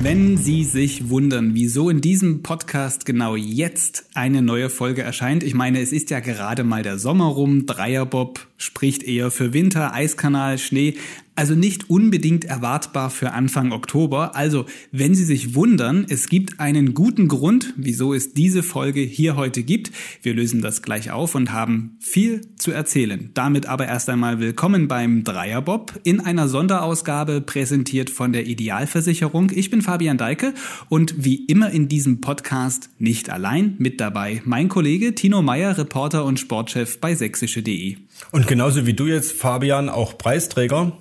Wenn 0.00 0.36
Sie 0.36 0.62
sich 0.62 1.08
wundern, 1.10 1.54
wieso 1.54 1.90
in 1.90 2.00
diesem 2.00 2.42
Podcast 2.42 3.04
genau 3.04 3.34
jetzt 3.34 4.04
eine 4.14 4.42
neue 4.42 4.70
Folge 4.70 5.02
erscheint, 5.02 5.42
ich 5.42 5.54
meine, 5.54 5.80
es 5.80 5.92
ist 5.92 6.10
ja 6.10 6.20
gerade 6.20 6.62
mal 6.62 6.84
der 6.84 6.98
Sommer 6.98 7.26
rum, 7.26 7.66
Dreierbob 7.66 8.46
spricht 8.58 9.02
eher 9.02 9.32
für 9.32 9.52
Winter, 9.52 9.92
Eiskanal, 9.92 10.58
Schnee, 10.58 10.94
also 11.34 11.54
nicht 11.54 11.88
unbedingt 11.88 12.44
erwartbar 12.44 13.10
für 13.10 13.32
Anfang 13.32 13.72
Oktober. 13.72 14.36
Also, 14.36 14.66
wenn 14.90 15.14
Sie 15.14 15.24
sich 15.24 15.54
wundern, 15.54 16.04
es 16.08 16.28
gibt 16.28 16.60
einen 16.60 16.94
guten 16.94 17.28
Grund, 17.28 17.72
wieso 17.76 18.12
es 18.12 18.34
diese 18.34 18.62
Folge 18.62 19.00
hier 19.00 19.36
heute 19.36 19.62
gibt. 19.62 19.92
Wir 20.22 20.34
lösen 20.34 20.60
das 20.60 20.82
gleich 20.82 21.10
auf 21.10 21.34
und 21.34 21.52
haben 21.52 21.96
viel 22.00 22.42
zu 22.56 22.70
erzählen. 22.70 23.30
Damit 23.34 23.66
aber 23.66 23.86
erst 23.86 24.10
einmal 24.10 24.40
willkommen 24.40 24.88
beim 24.88 25.24
Dreierbob 25.24 26.00
in 26.04 26.20
einer 26.20 26.48
Sonderausgabe 26.48 27.40
präsentiert 27.40 28.10
von 28.10 28.32
der 28.32 28.46
Idealversicherung. 28.46 29.50
Ich 29.54 29.70
bin 29.70 29.80
Fabian 29.80 30.18
Deike 30.18 30.52
und 30.88 31.24
wie 31.24 31.46
immer 31.46 31.70
in 31.70 31.88
diesem 31.88 32.20
Podcast 32.20 32.90
nicht 32.98 33.30
allein 33.30 33.74
mit 33.78 34.00
dabei 34.00 34.42
mein 34.44 34.68
Kollege 34.68 35.14
Tino 35.14 35.40
Meyer, 35.40 35.78
Reporter 35.78 36.24
und 36.24 36.38
Sportchef 36.38 37.00
bei 37.00 37.14
sächsische.de. 37.14 37.96
Und 38.30 38.46
genauso 38.46 38.86
wie 38.86 38.94
du 38.94 39.06
jetzt, 39.06 39.32
Fabian, 39.32 39.88
auch 39.88 40.18
Preisträger 40.18 40.92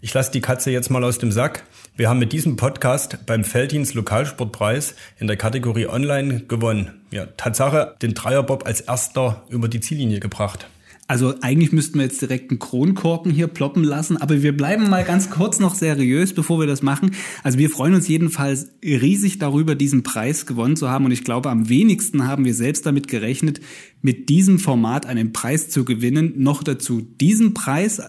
ich 0.00 0.14
lasse 0.14 0.30
die 0.30 0.40
Katze 0.40 0.70
jetzt 0.70 0.90
mal 0.90 1.02
aus 1.02 1.18
dem 1.18 1.32
Sack. 1.32 1.64
Wir 1.96 2.08
haben 2.08 2.18
mit 2.20 2.32
diesem 2.32 2.56
Podcast 2.56 3.26
beim 3.26 3.42
Felddienst 3.42 3.94
Lokalsportpreis 3.94 4.94
in 5.18 5.26
der 5.26 5.36
Kategorie 5.36 5.88
Online 5.88 6.40
gewonnen. 6.40 7.00
Ja, 7.10 7.26
Tatsache, 7.36 7.96
den 8.00 8.14
Dreierbob 8.14 8.66
als 8.66 8.80
erster 8.80 9.42
über 9.48 9.68
die 9.68 9.80
Ziellinie 9.80 10.20
gebracht. 10.20 10.68
Also 11.10 11.34
eigentlich 11.40 11.72
müssten 11.72 11.98
wir 11.98 12.04
jetzt 12.04 12.20
direkt 12.20 12.50
einen 12.50 12.58
Kronkorken 12.58 13.32
hier 13.32 13.46
ploppen 13.46 13.82
lassen, 13.82 14.18
aber 14.18 14.42
wir 14.42 14.54
bleiben 14.54 14.90
mal 14.90 15.04
ganz 15.04 15.30
kurz 15.30 15.58
noch 15.58 15.74
seriös, 15.74 16.34
bevor 16.34 16.60
wir 16.60 16.66
das 16.66 16.82
machen. 16.82 17.12
Also 17.42 17.58
wir 17.58 17.70
freuen 17.70 17.94
uns 17.94 18.06
jedenfalls 18.08 18.68
riesig 18.84 19.38
darüber, 19.38 19.74
diesen 19.74 20.02
Preis 20.02 20.44
gewonnen 20.44 20.76
zu 20.76 20.90
haben 20.90 21.06
und 21.06 21.12
ich 21.12 21.24
glaube, 21.24 21.48
am 21.48 21.70
wenigsten 21.70 22.26
haben 22.26 22.44
wir 22.44 22.52
selbst 22.52 22.84
damit 22.84 23.08
gerechnet, 23.08 23.62
mit 24.02 24.28
diesem 24.28 24.58
Format 24.58 25.06
einen 25.06 25.32
Preis 25.32 25.70
zu 25.70 25.86
gewinnen. 25.86 26.34
Noch 26.36 26.62
dazu 26.62 27.00
diesen 27.00 27.54
Preis, 27.54 28.02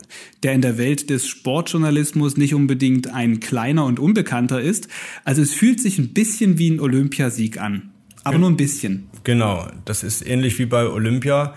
der 0.43 0.51
in 0.51 0.61
der 0.61 0.77
Welt 0.77 1.09
des 1.09 1.25
Sportjournalismus 1.25 2.35
nicht 2.35 2.53
unbedingt 2.53 3.13
ein 3.13 3.39
kleiner 3.39 3.85
und 3.85 4.01
unbekannter 4.01 4.59
ist. 4.61 4.89
Also 5.23 5.41
es 5.41 5.53
fühlt 5.53 5.79
sich 5.79 5.99
ein 5.99 6.09
bisschen 6.09 6.57
wie 6.57 6.69
ein 6.69 6.81
Olympiasieg 6.81 7.61
an, 7.61 7.91
aber 8.25 8.39
nur 8.39 8.49
ein 8.49 8.57
bisschen. 8.57 9.07
Genau, 9.23 9.67
das 9.85 10.03
ist 10.03 10.27
ähnlich 10.27 10.59
wie 10.59 10.65
bei 10.65 10.85
Olympia. 10.85 11.55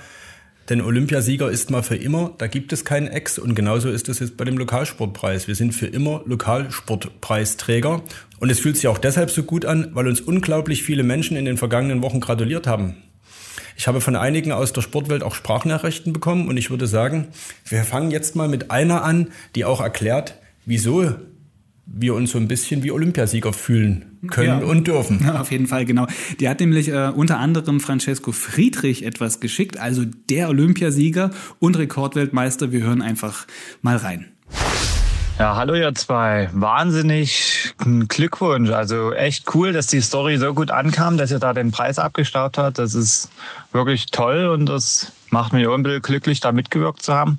Denn 0.68 0.80
Olympiasieger 0.80 1.50
ist 1.50 1.70
mal 1.70 1.82
für 1.82 1.96
immer, 1.96 2.34
da 2.38 2.46
gibt 2.46 2.72
es 2.72 2.84
keinen 2.84 3.08
Ex 3.08 3.38
und 3.38 3.54
genauso 3.54 3.90
ist 3.90 4.08
es 4.08 4.20
jetzt 4.20 4.36
bei 4.36 4.44
dem 4.44 4.56
Lokalsportpreis. 4.58 5.48
Wir 5.48 5.54
sind 5.54 5.72
für 5.72 5.86
immer 5.86 6.22
Lokalsportpreisträger 6.24 8.02
und 8.38 8.50
es 8.50 8.60
fühlt 8.60 8.76
sich 8.76 8.86
auch 8.86 8.98
deshalb 8.98 9.30
so 9.30 9.42
gut 9.42 9.64
an, 9.64 9.90
weil 9.92 10.06
uns 10.06 10.20
unglaublich 10.20 10.82
viele 10.82 11.02
Menschen 11.02 11.36
in 11.36 11.44
den 11.44 11.56
vergangenen 11.56 12.02
Wochen 12.02 12.20
gratuliert 12.20 12.66
haben. 12.66 12.96
Ich 13.76 13.88
habe 13.88 14.00
von 14.00 14.16
einigen 14.16 14.52
aus 14.52 14.72
der 14.72 14.82
Sportwelt 14.82 15.22
auch 15.22 15.34
Sprachnachrichten 15.34 16.12
bekommen 16.12 16.48
und 16.48 16.56
ich 16.56 16.70
würde 16.70 16.86
sagen, 16.86 17.28
wir 17.64 17.82
fangen 17.84 18.10
jetzt 18.10 18.36
mal 18.36 18.48
mit 18.48 18.70
einer 18.70 19.02
an, 19.02 19.32
die 19.54 19.64
auch 19.64 19.80
erklärt, 19.80 20.34
wieso 20.64 21.14
wir 21.86 22.14
uns 22.14 22.30
so 22.30 22.38
ein 22.38 22.48
bisschen 22.48 22.82
wie 22.82 22.90
Olympiasieger 22.90 23.52
fühlen 23.52 24.18
können 24.30 24.60
ja. 24.60 24.66
und 24.66 24.86
dürfen. 24.86 25.20
Ja, 25.24 25.40
auf 25.40 25.50
jeden 25.50 25.66
Fall, 25.66 25.84
genau. 25.84 26.06
Die 26.40 26.48
hat 26.48 26.60
nämlich 26.60 26.88
äh, 26.88 27.10
unter 27.14 27.38
anderem 27.38 27.80
Francesco 27.80 28.32
Friedrich 28.32 29.04
etwas 29.04 29.40
geschickt, 29.40 29.78
also 29.78 30.04
der 30.30 30.48
Olympiasieger 30.48 31.30
und 31.58 31.76
Rekordweltmeister. 31.76 32.72
Wir 32.72 32.82
hören 32.82 33.02
einfach 33.02 33.46
mal 33.82 33.96
rein. 33.96 34.28
Ja, 35.38 35.56
hallo 35.56 35.74
ihr 35.74 35.94
zwei. 35.94 36.50
Wahnsinnig 36.52 37.74
Glückwunsch. 38.08 38.70
Also 38.70 39.12
echt 39.12 39.52
cool, 39.54 39.72
dass 39.72 39.86
die 39.86 40.00
Story 40.00 40.36
so 40.36 40.54
gut 40.54 40.70
ankam, 40.70 41.16
dass 41.16 41.30
ihr 41.30 41.38
da 41.38 41.52
den 41.52 41.72
Preis 41.72 41.98
abgestaubt 41.98 42.58
habt. 42.58 42.78
Das 42.78 42.94
ist 42.94 43.30
wirklich 43.72 44.06
toll 44.06 44.46
und 44.46 44.66
das 44.66 45.10
macht 45.30 45.52
mich 45.52 45.66
unbedingt 45.66 46.04
glücklich, 46.04 46.40
da 46.40 46.52
mitgewirkt 46.52 47.02
zu 47.02 47.14
haben. 47.14 47.38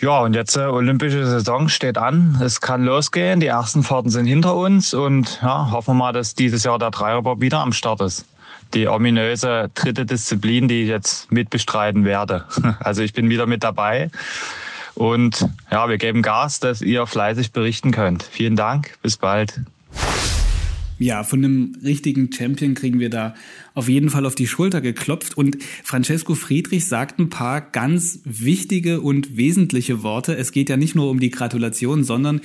Ja, 0.00 0.20
und 0.20 0.34
jetzt 0.34 0.56
äh, 0.56 0.60
olympische 0.60 1.26
Saison 1.26 1.68
steht 1.68 1.98
an. 1.98 2.40
Es 2.42 2.62
kann 2.62 2.84
losgehen. 2.84 3.38
Die 3.38 3.48
ersten 3.48 3.82
Fahrten 3.82 4.08
sind 4.08 4.24
hinter 4.24 4.56
uns 4.56 4.94
und 4.94 5.40
ja, 5.42 5.70
hoffen 5.72 5.90
wir 5.90 5.98
mal, 5.98 6.12
dass 6.12 6.34
dieses 6.34 6.64
Jahr 6.64 6.78
der 6.78 6.90
Dreierbob 6.90 7.42
wieder 7.42 7.58
am 7.60 7.74
Start 7.74 8.00
ist. 8.00 8.24
Die 8.72 8.88
ominöse 8.88 9.70
dritte 9.74 10.06
Disziplin, 10.06 10.68
die 10.68 10.84
ich 10.84 10.88
jetzt 10.88 11.30
mitbestreiten 11.30 12.04
werde. 12.04 12.44
Also 12.80 13.02
ich 13.02 13.12
bin 13.12 13.28
wieder 13.28 13.44
mit 13.44 13.62
dabei. 13.62 14.10
Und 14.94 15.46
ja, 15.70 15.88
wir 15.88 15.98
geben 15.98 16.22
Gas, 16.22 16.60
dass 16.60 16.80
ihr 16.80 17.06
fleißig 17.06 17.52
berichten 17.52 17.90
könnt. 17.90 18.22
Vielen 18.22 18.56
Dank. 18.56 18.96
Bis 19.02 19.18
bald 19.18 19.60
ja, 21.00 21.24
von 21.24 21.42
einem 21.42 21.72
richtigen 21.82 22.30
Champion 22.30 22.74
kriegen 22.74 23.00
wir 23.00 23.08
da 23.08 23.34
auf 23.72 23.88
jeden 23.88 24.10
Fall 24.10 24.26
auf 24.26 24.34
die 24.34 24.46
Schulter 24.46 24.82
geklopft. 24.82 25.36
Und 25.36 25.56
Francesco 25.82 26.34
Friedrich 26.34 26.84
sagt 26.86 27.18
ein 27.18 27.30
paar 27.30 27.62
ganz 27.62 28.20
wichtige 28.24 29.00
und 29.00 29.38
wesentliche 29.38 30.02
Worte. 30.02 30.36
Es 30.36 30.52
geht 30.52 30.68
ja 30.68 30.76
nicht 30.76 30.94
nur 30.94 31.08
um 31.08 31.18
die 31.18 31.30
Gratulation, 31.30 32.04
sondern 32.04 32.42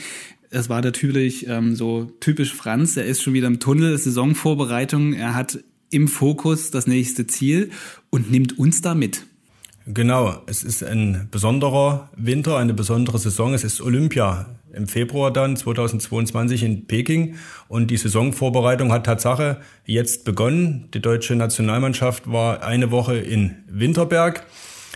es 0.51 0.69
war 0.69 0.81
natürlich 0.81 1.47
ähm, 1.47 1.75
so 1.75 2.05
typisch 2.21 2.53
Franz. 2.53 2.95
Er 2.95 3.05
ist 3.05 3.21
schon 3.21 3.33
wieder 3.33 3.47
im 3.47 3.59
Tunnel, 3.59 3.97
Saisonvorbereitung. 3.97 5.11
Er 5.11 5.35
hat 5.35 5.59
im 5.91 6.07
Fokus 6.07 6.71
das 6.71 6.87
nächste 6.87 7.27
Ziel 7.27 7.71
und 8.09 8.31
nimmt 8.31 8.57
uns 8.57 8.81
da 8.81 8.95
mit. 8.95 9.25
Genau, 9.87 10.41
es 10.47 10.63
ist 10.63 10.83
ein 10.83 11.27
besonderer 11.29 12.09
Winter, 12.15 12.57
eine 12.57 12.73
besondere 12.73 13.19
Saison. 13.19 13.53
Es 13.53 13.63
ist 13.63 13.81
Olympia 13.81 14.47
im 14.73 14.87
Februar 14.87 15.31
dann 15.31 15.55
2022 15.55 16.63
in 16.63 16.87
Peking 16.87 17.35
und 17.67 17.91
die 17.91 17.97
Saisonvorbereitung 17.97 18.91
hat 18.91 19.05
Tatsache 19.05 19.57
jetzt 19.85 20.25
begonnen. 20.25 20.89
Die 20.95 21.01
deutsche 21.01 21.35
Nationalmannschaft 21.35 22.31
war 22.31 22.63
eine 22.63 22.89
Woche 22.89 23.17
in 23.17 23.57
Winterberg, 23.67 24.47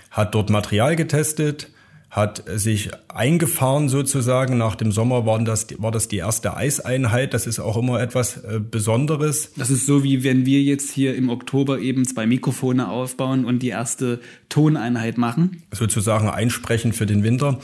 hat 0.09 0.33
dort 0.33 0.49
Material 0.49 0.95
getestet, 0.95 1.69
hat 2.09 2.43
sich 2.47 2.89
eingefahren 3.07 3.87
sozusagen. 3.87 4.57
Nach 4.57 4.75
dem 4.75 4.91
Sommer 4.91 5.25
war 5.25 5.39
das, 5.43 5.67
war 5.77 5.91
das 5.91 6.07
die 6.07 6.17
erste 6.17 6.57
Eiseinheit. 6.57 7.33
Das 7.33 7.45
ist 7.45 7.59
auch 7.59 7.77
immer 7.77 8.01
etwas 8.01 8.37
äh, 8.37 8.59
Besonderes. 8.59 9.53
Das 9.55 9.69
ist 9.69 9.85
so, 9.85 10.03
wie 10.03 10.23
wenn 10.23 10.45
wir 10.45 10.61
jetzt 10.61 10.91
hier 10.91 11.15
im 11.15 11.29
Oktober 11.29 11.79
eben 11.79 12.05
zwei 12.05 12.25
Mikrofone 12.25 12.89
aufbauen 12.89 13.45
und 13.45 13.59
die 13.59 13.69
erste 13.69 14.19
Toneinheit 14.49 15.19
machen. 15.19 15.61
Sozusagen 15.71 16.29
einsprechen 16.29 16.93
für 16.93 17.05
den 17.05 17.23
Winter. 17.23 17.59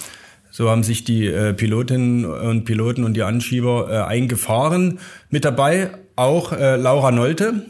So 0.52 0.70
haben 0.70 0.84
sich 0.84 1.04
die 1.04 1.26
äh, 1.26 1.54
Pilotinnen 1.54 2.26
und 2.26 2.66
Piloten 2.66 3.04
und 3.04 3.16
die 3.16 3.24
Anschieber 3.24 3.88
äh, 3.90 3.98
eingefahren. 4.08 5.00
Mit 5.30 5.44
dabei 5.44 5.90
auch 6.16 6.54
Laura 6.54 7.12
Nolte. 7.12 7.66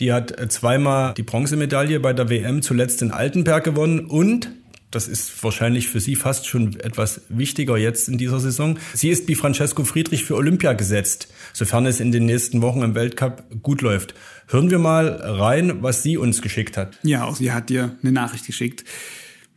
Die 0.00 0.12
hat 0.12 0.34
zweimal 0.50 1.14
die 1.14 1.22
Bronzemedaille 1.22 2.00
bei 2.00 2.12
der 2.12 2.28
WM 2.28 2.62
zuletzt 2.62 3.00
in 3.00 3.12
Altenberg 3.12 3.62
gewonnen 3.62 4.00
und 4.00 4.50
das 4.90 5.08
ist 5.08 5.42
wahrscheinlich 5.42 5.88
für 5.88 6.00
Sie 6.00 6.14
fast 6.14 6.46
schon 6.46 6.78
etwas 6.80 7.22
wichtiger 7.28 7.76
jetzt 7.76 8.08
in 8.08 8.18
dieser 8.18 8.40
Saison. 8.40 8.78
Sie 8.94 9.10
ist 9.10 9.28
wie 9.28 9.34
Francesco 9.34 9.84
Friedrich 9.84 10.24
für 10.24 10.36
Olympia 10.36 10.72
gesetzt, 10.74 11.28
sofern 11.52 11.86
es 11.86 12.00
in 12.00 12.12
den 12.12 12.26
nächsten 12.26 12.62
Wochen 12.62 12.82
im 12.82 12.94
Weltcup 12.94 13.44
gut 13.62 13.82
läuft. 13.82 14.14
Hören 14.48 14.70
wir 14.70 14.78
mal 14.78 15.08
rein, 15.08 15.82
was 15.82 16.02
sie 16.02 16.16
uns 16.16 16.40
geschickt 16.40 16.76
hat. 16.76 16.98
Ja, 17.02 17.24
auch 17.24 17.36
sie 17.36 17.52
hat 17.52 17.68
dir 17.68 17.96
eine 18.02 18.12
Nachricht 18.12 18.46
geschickt 18.46 18.84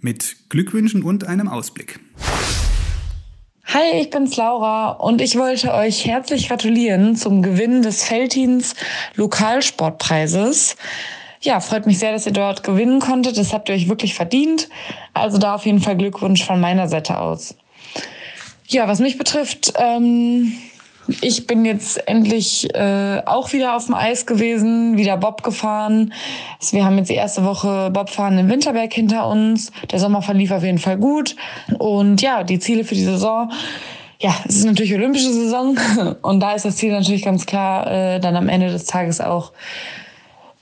mit 0.02 0.38
Glückwünschen 0.50 1.04
und 1.04 1.26
einem 1.26 1.48
Ausblick. 1.48 2.00
Hi, 3.66 4.02
ich 4.02 4.10
bin's 4.10 4.36
Laura 4.36 4.94
und 4.94 5.22
ich 5.22 5.38
wollte 5.38 5.72
euch 5.74 6.06
herzlich 6.06 6.48
gratulieren 6.48 7.16
zum 7.16 7.44
Gewinn 7.44 7.84
des 7.84 8.04
Felddienst 8.04 8.76
Lokalsportpreises. 9.16 10.76
Ja, 11.42 11.62
freut 11.62 11.86
mich 11.86 12.00
sehr, 12.00 12.12
dass 12.12 12.26
ihr 12.26 12.34
dort 12.34 12.64
gewinnen 12.64 13.00
konntet. 13.00 13.38
Das 13.38 13.54
habt 13.54 13.70
ihr 13.70 13.76
euch 13.76 13.88
wirklich 13.88 14.14
verdient. 14.14 14.70
Also 15.14 15.38
da 15.38 15.56
auf 15.56 15.66
jeden 15.66 15.80
Fall 15.80 15.96
Glückwunsch 15.96 16.44
von 16.44 16.60
meiner 16.60 16.90
Seite 16.90 17.18
aus. 17.18 17.56
Ja, 18.68 18.88
was 18.88 19.00
mich 19.00 19.18
betrifft, 19.18 19.74
ähm, 19.78 20.52
ich 21.22 21.48
bin 21.48 21.66
jetzt 21.66 22.08
endlich 22.08 22.74
äh, 22.76 23.22
auch 23.26 23.52
wieder 23.54 23.76
auf 23.76 23.86
dem 23.86 23.96
Eis 23.96 24.26
gewesen, 24.26 24.98
wieder 24.98 25.18
Bob 25.18 25.42
gefahren. 25.42 26.14
Wir 26.72 26.86
haben 26.86 26.98
jetzt 26.98 27.10
die 27.10 27.16
erste 27.16 27.44
Woche 27.44 27.90
Bobfahren 27.90 28.38
im 28.38 28.50
Winterberg 28.50 28.94
hinter 28.94 29.28
uns. 29.28 29.72
Der 29.92 30.00
Sommer 30.00 30.22
verlief 30.22 30.52
auf 30.52 30.64
jeden 30.64 30.78
Fall 30.78 30.98
gut. 30.98 31.36
Und 31.80 32.22
ja, 32.22 32.44
die 32.44 32.60
Ziele 32.60 32.84
für 32.84 32.96
die 32.96 33.04
Saison. 33.04 33.52
Ja, 34.22 34.36
es 34.48 34.58
ist 34.58 34.66
natürlich 34.66 34.94
olympische 34.94 35.32
Saison 35.32 35.78
und 36.22 36.42
da 36.42 36.54
ist 36.54 36.66
das 36.66 36.76
Ziel 36.76 36.92
natürlich 36.92 37.24
ganz 37.24 37.46
klar, 37.46 37.90
äh, 37.90 38.20
dann 38.20 38.36
am 38.36 38.50
Ende 38.50 38.70
des 38.70 38.86
Tages 38.86 39.22
auch 39.22 39.54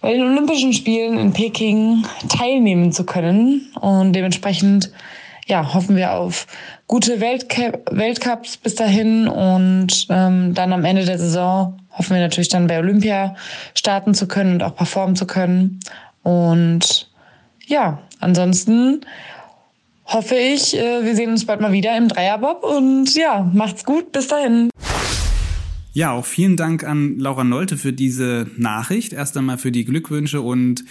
bei 0.07 0.13
den 0.13 0.23
Olympischen 0.23 0.71
Spielen 0.71 1.17
in 1.17 1.33
Peking 1.33 2.05
teilnehmen 2.29 2.93
zu 2.93 3.05
können. 3.05 3.69
Und 3.81 4.13
dementsprechend 4.13 4.89
ja, 5.47 5.73
hoffen 5.73 5.97
wir 5.97 6.13
auf 6.13 6.47
gute 6.87 7.19
Weltcup 7.19 7.83
Weltcups 7.91 8.55
bis 8.55 8.75
dahin 8.75 9.27
und 9.27 10.07
ähm, 10.09 10.53
dann 10.53 10.71
am 10.71 10.85
Ende 10.85 11.03
der 11.03 11.19
Saison 11.19 11.77
hoffen 11.91 12.15
wir 12.15 12.21
natürlich 12.21 12.47
dann 12.47 12.67
bei 12.67 12.79
Olympia 12.79 13.35
starten 13.73 14.13
zu 14.13 14.29
können 14.29 14.53
und 14.53 14.63
auch 14.63 14.77
performen 14.77 15.17
zu 15.17 15.27
können. 15.27 15.81
Und 16.23 17.11
ja, 17.65 17.99
ansonsten 18.21 19.01
hoffe 20.05 20.35
ich, 20.35 20.77
äh, 20.77 21.03
wir 21.03 21.17
sehen 21.17 21.31
uns 21.31 21.45
bald 21.45 21.59
mal 21.59 21.73
wieder 21.73 21.97
im 21.97 22.07
Dreierbob 22.07 22.63
und 22.63 23.13
ja, 23.13 23.45
macht's 23.53 23.83
gut, 23.83 24.13
bis 24.13 24.29
dahin. 24.29 24.69
Ja, 25.97 26.11
auch 26.11 26.27
vielen 26.27 26.57
Dank 26.57 26.83
an 26.83 27.17
Laura 27.17 27.43
Nolte 27.43 27.75
für 27.75 27.91
diese 27.91 28.51
Nachricht. 28.55 29.13
Erst 29.13 29.35
einmal 29.35 29.57
für 29.57 29.71
die 29.71 29.83
Glückwünsche 29.83 30.41
und 30.41 30.85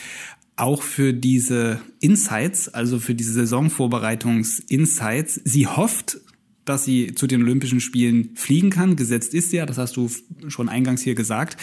auch 0.56 0.82
für 0.82 1.12
diese 1.12 1.80
Insights, 2.00 2.68
also 2.68 2.98
für 2.98 3.14
diese 3.14 3.32
Saisonvorbereitungs-Insights. 3.34 5.42
Sie 5.44 5.68
hofft, 5.68 6.18
dass 6.64 6.84
sie 6.84 7.14
zu 7.14 7.28
den 7.28 7.42
Olympischen 7.42 7.78
Spielen 7.78 8.30
fliegen 8.34 8.70
kann. 8.70 8.96
Gesetzt 8.96 9.32
ist 9.32 9.52
ja, 9.52 9.64
das 9.64 9.78
hast 9.78 9.96
du 9.96 10.10
schon 10.48 10.68
eingangs 10.68 11.02
hier 11.02 11.14
gesagt. 11.14 11.56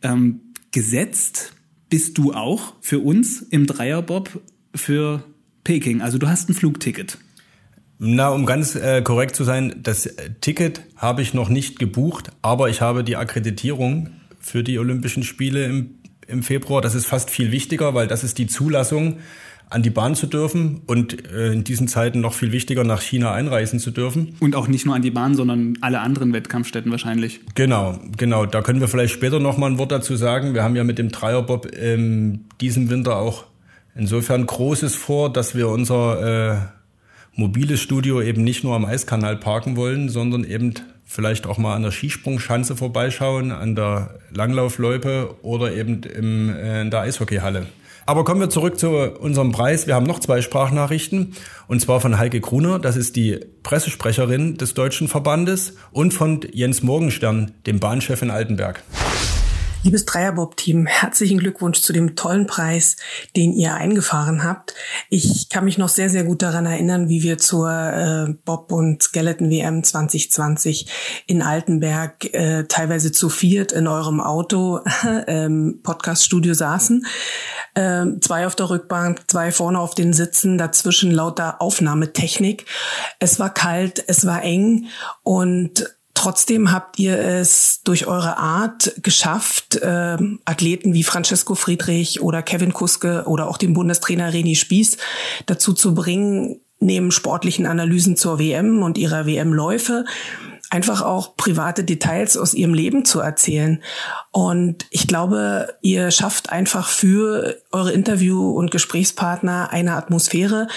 Ähm, 0.00 0.40
gesetzt 0.70 1.52
bist 1.90 2.16
du 2.16 2.32
auch 2.32 2.72
für 2.80 3.00
uns 3.00 3.42
im 3.42 3.66
Dreierbob 3.66 4.40
für 4.74 5.24
Peking. 5.62 6.00
Also 6.00 6.16
du 6.16 6.26
hast 6.26 6.48
ein 6.48 6.54
Flugticket. 6.54 7.18
Na, 7.98 8.28
um 8.28 8.46
ganz 8.46 8.76
äh, 8.76 9.02
korrekt 9.02 9.34
zu 9.34 9.44
sein, 9.44 9.74
das 9.82 10.08
Ticket 10.40 10.82
habe 10.96 11.22
ich 11.22 11.34
noch 11.34 11.48
nicht 11.48 11.78
gebucht, 11.78 12.30
aber 12.42 12.68
ich 12.68 12.80
habe 12.80 13.02
die 13.02 13.16
Akkreditierung 13.16 14.10
für 14.40 14.62
die 14.62 14.78
Olympischen 14.78 15.24
Spiele 15.24 15.64
im, 15.64 15.90
im 16.28 16.42
Februar. 16.42 16.80
Das 16.80 16.94
ist 16.94 17.06
fast 17.06 17.28
viel 17.28 17.50
wichtiger, 17.50 17.94
weil 17.94 18.06
das 18.06 18.22
ist 18.22 18.38
die 18.38 18.46
Zulassung, 18.46 19.18
an 19.70 19.82
die 19.82 19.90
Bahn 19.90 20.14
zu 20.14 20.26
dürfen 20.26 20.80
und 20.86 21.30
äh, 21.30 21.52
in 21.52 21.64
diesen 21.64 21.88
Zeiten 21.88 22.20
noch 22.20 22.32
viel 22.32 22.52
wichtiger, 22.52 22.84
nach 22.84 23.02
China 23.02 23.32
einreisen 23.32 23.78
zu 23.78 23.90
dürfen. 23.90 24.36
Und 24.40 24.56
auch 24.56 24.66
nicht 24.66 24.86
nur 24.86 24.94
an 24.94 25.02
die 25.02 25.10
Bahn, 25.10 25.34
sondern 25.34 25.76
alle 25.82 26.00
anderen 26.00 26.32
Wettkampfstätten 26.32 26.90
wahrscheinlich. 26.90 27.40
Genau, 27.54 27.98
genau. 28.16 28.46
Da 28.46 28.62
können 28.62 28.80
wir 28.80 28.88
vielleicht 28.88 29.12
später 29.12 29.40
noch 29.40 29.58
mal 29.58 29.70
ein 29.70 29.78
Wort 29.78 29.92
dazu 29.92 30.16
sagen. 30.16 30.54
Wir 30.54 30.62
haben 30.62 30.74
ja 30.74 30.84
mit 30.84 30.98
dem 30.98 31.10
Dreierbob 31.10 31.68
ähm, 31.76 32.46
diesem 32.60 32.88
Winter 32.88 33.16
auch 33.16 33.44
insofern 33.94 34.46
Großes 34.46 34.94
vor, 34.94 35.30
dass 35.30 35.54
wir 35.54 35.68
unser 35.68 36.52
äh, 36.52 36.77
mobiles 37.38 37.80
Studio 37.80 38.20
eben 38.20 38.42
nicht 38.42 38.64
nur 38.64 38.74
am 38.74 38.84
Eiskanal 38.84 39.36
parken 39.36 39.76
wollen, 39.76 40.08
sondern 40.08 40.44
eben 40.44 40.74
vielleicht 41.04 41.46
auch 41.46 41.56
mal 41.56 41.74
an 41.74 41.84
der 41.84 41.92
Skisprungschanze 41.92 42.76
vorbeischauen, 42.76 43.52
an 43.52 43.76
der 43.76 44.18
Langlaufloipe 44.34 45.36
oder 45.42 45.72
eben 45.72 46.02
im, 46.02 46.50
äh, 46.50 46.82
in 46.82 46.90
der 46.90 47.00
Eishockeyhalle. 47.00 47.66
Aber 48.06 48.24
kommen 48.24 48.40
wir 48.40 48.50
zurück 48.50 48.78
zu 48.78 48.88
unserem 48.90 49.52
Preis. 49.52 49.86
Wir 49.86 49.94
haben 49.94 50.06
noch 50.06 50.18
zwei 50.18 50.42
Sprachnachrichten 50.42 51.34
und 51.68 51.80
zwar 51.80 52.00
von 52.00 52.18
Heike 52.18 52.40
Gruner, 52.40 52.78
das 52.78 52.96
ist 52.96 53.16
die 53.16 53.38
Pressesprecherin 53.62 54.56
des 54.56 54.74
Deutschen 54.74 55.08
Verbandes 55.08 55.74
und 55.92 56.14
von 56.14 56.40
Jens 56.52 56.82
Morgenstern, 56.82 57.52
dem 57.66 57.80
Bahnchef 57.80 58.22
in 58.22 58.30
Altenberg. 58.30 58.82
Liebes 59.84 60.06
Dreierbob-Team, 60.06 60.86
herzlichen 60.86 61.38
Glückwunsch 61.38 61.82
zu 61.82 61.92
dem 61.92 62.16
tollen 62.16 62.48
Preis, 62.48 62.96
den 63.36 63.52
ihr 63.52 63.74
eingefahren 63.74 64.42
habt. 64.42 64.74
Ich 65.08 65.48
kann 65.50 65.64
mich 65.64 65.78
noch 65.78 65.88
sehr, 65.88 66.10
sehr 66.10 66.24
gut 66.24 66.42
daran 66.42 66.66
erinnern, 66.66 67.08
wie 67.08 67.22
wir 67.22 67.38
zur 67.38 67.70
äh, 67.70 68.34
Bob- 68.44 68.72
und 68.72 69.04
Skeleton-WM 69.04 69.84
2020 69.84 71.22
in 71.28 71.42
Altenberg 71.42 72.34
äh, 72.34 72.64
teilweise 72.64 73.12
zu 73.12 73.28
viert 73.28 73.70
in 73.70 73.86
eurem 73.86 74.20
Auto 74.20 74.80
ähm, 75.28 75.78
Podcast-Studio 75.84 76.54
saßen. 76.54 77.06
Äh, 77.74 78.06
zwei 78.20 78.48
auf 78.48 78.56
der 78.56 78.70
Rückbank, 78.70 79.30
zwei 79.30 79.52
vorne 79.52 79.78
auf 79.78 79.94
den 79.94 80.12
Sitzen, 80.12 80.58
dazwischen 80.58 81.12
lauter 81.12 81.62
Aufnahmetechnik. 81.62 82.66
Es 83.20 83.38
war 83.38 83.54
kalt, 83.54 84.02
es 84.08 84.26
war 84.26 84.42
eng 84.42 84.86
und 85.22 85.86
Trotzdem 86.18 86.72
habt 86.72 86.98
ihr 86.98 87.16
es 87.16 87.80
durch 87.84 88.08
eure 88.08 88.38
Art 88.38 88.92
geschafft, 89.04 89.76
äh, 89.76 90.16
Athleten 90.44 90.92
wie 90.92 91.04
Francesco 91.04 91.54
Friedrich 91.54 92.20
oder 92.20 92.42
Kevin 92.42 92.72
Kuske 92.72 93.22
oder 93.26 93.46
auch 93.46 93.56
den 93.56 93.72
Bundestrainer 93.72 94.32
Reni 94.32 94.56
Spieß 94.56 94.96
dazu 95.46 95.74
zu 95.74 95.94
bringen, 95.94 96.60
neben 96.80 97.12
sportlichen 97.12 97.66
Analysen 97.66 98.16
zur 98.16 98.40
WM 98.40 98.82
und 98.82 98.98
ihrer 98.98 99.26
WM-Läufe 99.26 100.06
einfach 100.70 101.00
auch 101.02 101.36
private 101.36 101.82
Details 101.82 102.36
aus 102.36 102.52
ihrem 102.52 102.74
Leben 102.74 103.04
zu 103.04 103.20
erzählen. 103.20 103.82
Und 104.30 104.86
ich 104.90 105.06
glaube, 105.06 105.74
ihr 105.80 106.10
schafft 106.10 106.50
einfach 106.50 106.88
für 106.88 107.56
eure 107.72 107.92
Interview- 107.92 108.50
und 108.50 108.70
Gesprächspartner 108.70 109.70
eine 109.70 109.94
Atmosphäre, 109.94 110.68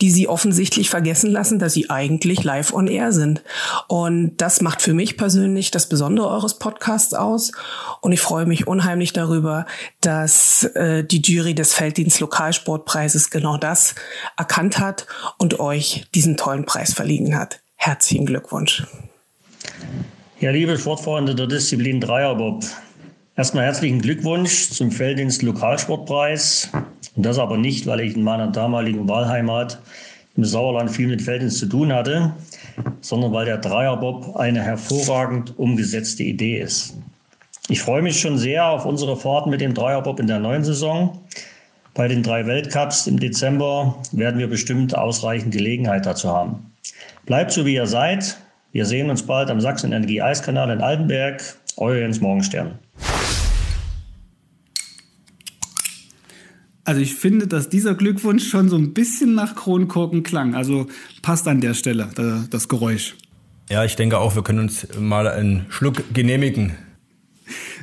die 0.00 0.10
sie 0.10 0.28
offensichtlich 0.28 0.88
vergessen 0.88 1.30
lassen, 1.30 1.58
dass 1.58 1.74
sie 1.74 1.90
eigentlich 1.90 2.42
live 2.42 2.72
on 2.72 2.86
air 2.86 3.12
sind. 3.12 3.42
Und 3.86 4.38
das 4.38 4.62
macht 4.62 4.80
für 4.80 4.94
mich 4.94 5.18
persönlich 5.18 5.70
das 5.70 5.88
Besondere 5.88 6.28
eures 6.28 6.58
Podcasts 6.58 7.12
aus. 7.12 7.52
Und 8.00 8.12
ich 8.12 8.20
freue 8.20 8.46
mich 8.46 8.66
unheimlich 8.66 9.12
darüber, 9.12 9.66
dass 10.00 10.64
äh, 10.74 11.04
die 11.04 11.20
Jury 11.20 11.54
des 11.54 11.74
Felddienst 11.74 12.20
Lokalsportpreises 12.20 13.30
genau 13.30 13.58
das 13.58 13.94
erkannt 14.38 14.78
hat 14.78 15.06
und 15.36 15.60
euch 15.60 16.06
diesen 16.14 16.38
tollen 16.38 16.64
Preis 16.64 16.94
verliehen 16.94 17.36
hat. 17.36 17.60
Herzlichen 17.76 18.24
Glückwunsch. 18.24 18.84
Ja, 20.40 20.50
liebe 20.50 20.76
Sportfreunde 20.78 21.34
der 21.34 21.46
Disziplin 21.46 22.00
Dreierbob, 22.00 22.64
erstmal 23.36 23.64
herzlichen 23.64 24.00
Glückwunsch 24.02 24.70
zum 24.70 24.90
Felddienst 24.90 25.42
Lokalsportpreis. 25.42 26.70
Und 27.16 27.24
das 27.24 27.38
aber 27.38 27.56
nicht, 27.56 27.86
weil 27.86 28.00
ich 28.00 28.16
in 28.16 28.22
meiner 28.22 28.48
damaligen 28.48 29.08
Wahlheimat 29.08 29.80
im 30.36 30.44
Sauerland 30.44 30.90
viel 30.90 31.06
mit 31.06 31.22
Felddienst 31.22 31.58
zu 31.58 31.66
tun 31.66 31.92
hatte, 31.92 32.34
sondern 33.00 33.32
weil 33.32 33.46
der 33.46 33.58
Dreierbob 33.58 34.36
eine 34.36 34.62
hervorragend 34.62 35.58
umgesetzte 35.58 36.24
Idee 36.24 36.60
ist. 36.60 36.96
Ich 37.68 37.80
freue 37.80 38.02
mich 38.02 38.20
schon 38.20 38.36
sehr 38.36 38.66
auf 38.66 38.84
unsere 38.84 39.16
Fahrt 39.16 39.46
mit 39.46 39.60
dem 39.60 39.72
Dreierbob 39.72 40.20
in 40.20 40.26
der 40.26 40.40
neuen 40.40 40.64
Saison. 40.64 41.18
Bei 41.94 42.08
den 42.08 42.22
drei 42.22 42.46
Weltcups 42.46 43.06
im 43.06 43.20
Dezember 43.20 43.94
werden 44.12 44.38
wir 44.38 44.48
bestimmt 44.48 44.96
ausreichend 44.96 45.52
Gelegenheit 45.52 46.04
dazu 46.04 46.28
haben. 46.28 46.72
Bleibt 47.24 47.52
so, 47.52 47.64
wie 47.64 47.74
ihr 47.74 47.86
seid. 47.86 48.36
Wir 48.74 48.86
sehen 48.86 49.08
uns 49.08 49.22
bald 49.22 49.50
am 49.50 49.60
Sachsen-Energie-Eiskanal 49.60 50.68
in 50.68 50.80
Altenberg. 50.80 51.40
Euer 51.76 52.00
Jens 52.00 52.20
Morgenstern. 52.20 52.80
Also 56.82 57.00
ich 57.00 57.14
finde, 57.14 57.46
dass 57.46 57.68
dieser 57.68 57.94
Glückwunsch 57.94 58.48
schon 58.48 58.68
so 58.68 58.76
ein 58.76 58.92
bisschen 58.92 59.36
nach 59.36 59.54
Kronkorken 59.54 60.24
klang. 60.24 60.56
Also 60.56 60.88
passt 61.22 61.46
an 61.46 61.60
der 61.60 61.74
Stelle 61.74 62.08
das 62.50 62.68
Geräusch. 62.68 63.14
Ja, 63.70 63.84
ich 63.84 63.94
denke 63.94 64.18
auch, 64.18 64.34
wir 64.34 64.42
können 64.42 64.58
uns 64.58 64.88
mal 64.98 65.28
einen 65.28 65.66
Schluck 65.68 66.12
genehmigen. 66.12 66.72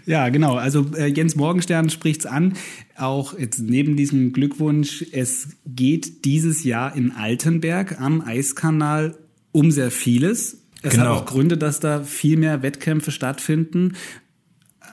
Ja, 0.06 0.28
genau. 0.28 0.56
Also 0.56 0.88
äh, 0.98 1.06
Jens 1.06 1.38
Morgenstern 1.38 1.90
spricht's 1.90 2.26
an. 2.26 2.56
Auch 2.98 3.40
jetzt 3.40 3.60
neben 3.60 3.96
diesem 3.96 4.34
Glückwunsch, 4.34 5.06
es 5.14 5.56
geht 5.66 6.26
dieses 6.26 6.66
Jahr 6.66 6.94
in 6.98 7.12
Altenberg 7.12 8.02
am 8.02 8.20
Eiskanal 8.20 9.16
um 9.54 9.72
sehr 9.72 9.92
vieles. 9.92 10.61
Es 10.82 10.94
genau. 10.94 11.06
hat 11.06 11.12
auch 11.12 11.26
Gründe, 11.26 11.58
dass 11.58 11.80
da 11.80 12.04
viel 12.04 12.38
mehr 12.38 12.62
Wettkämpfe 12.64 13.12
stattfinden. 13.12 13.94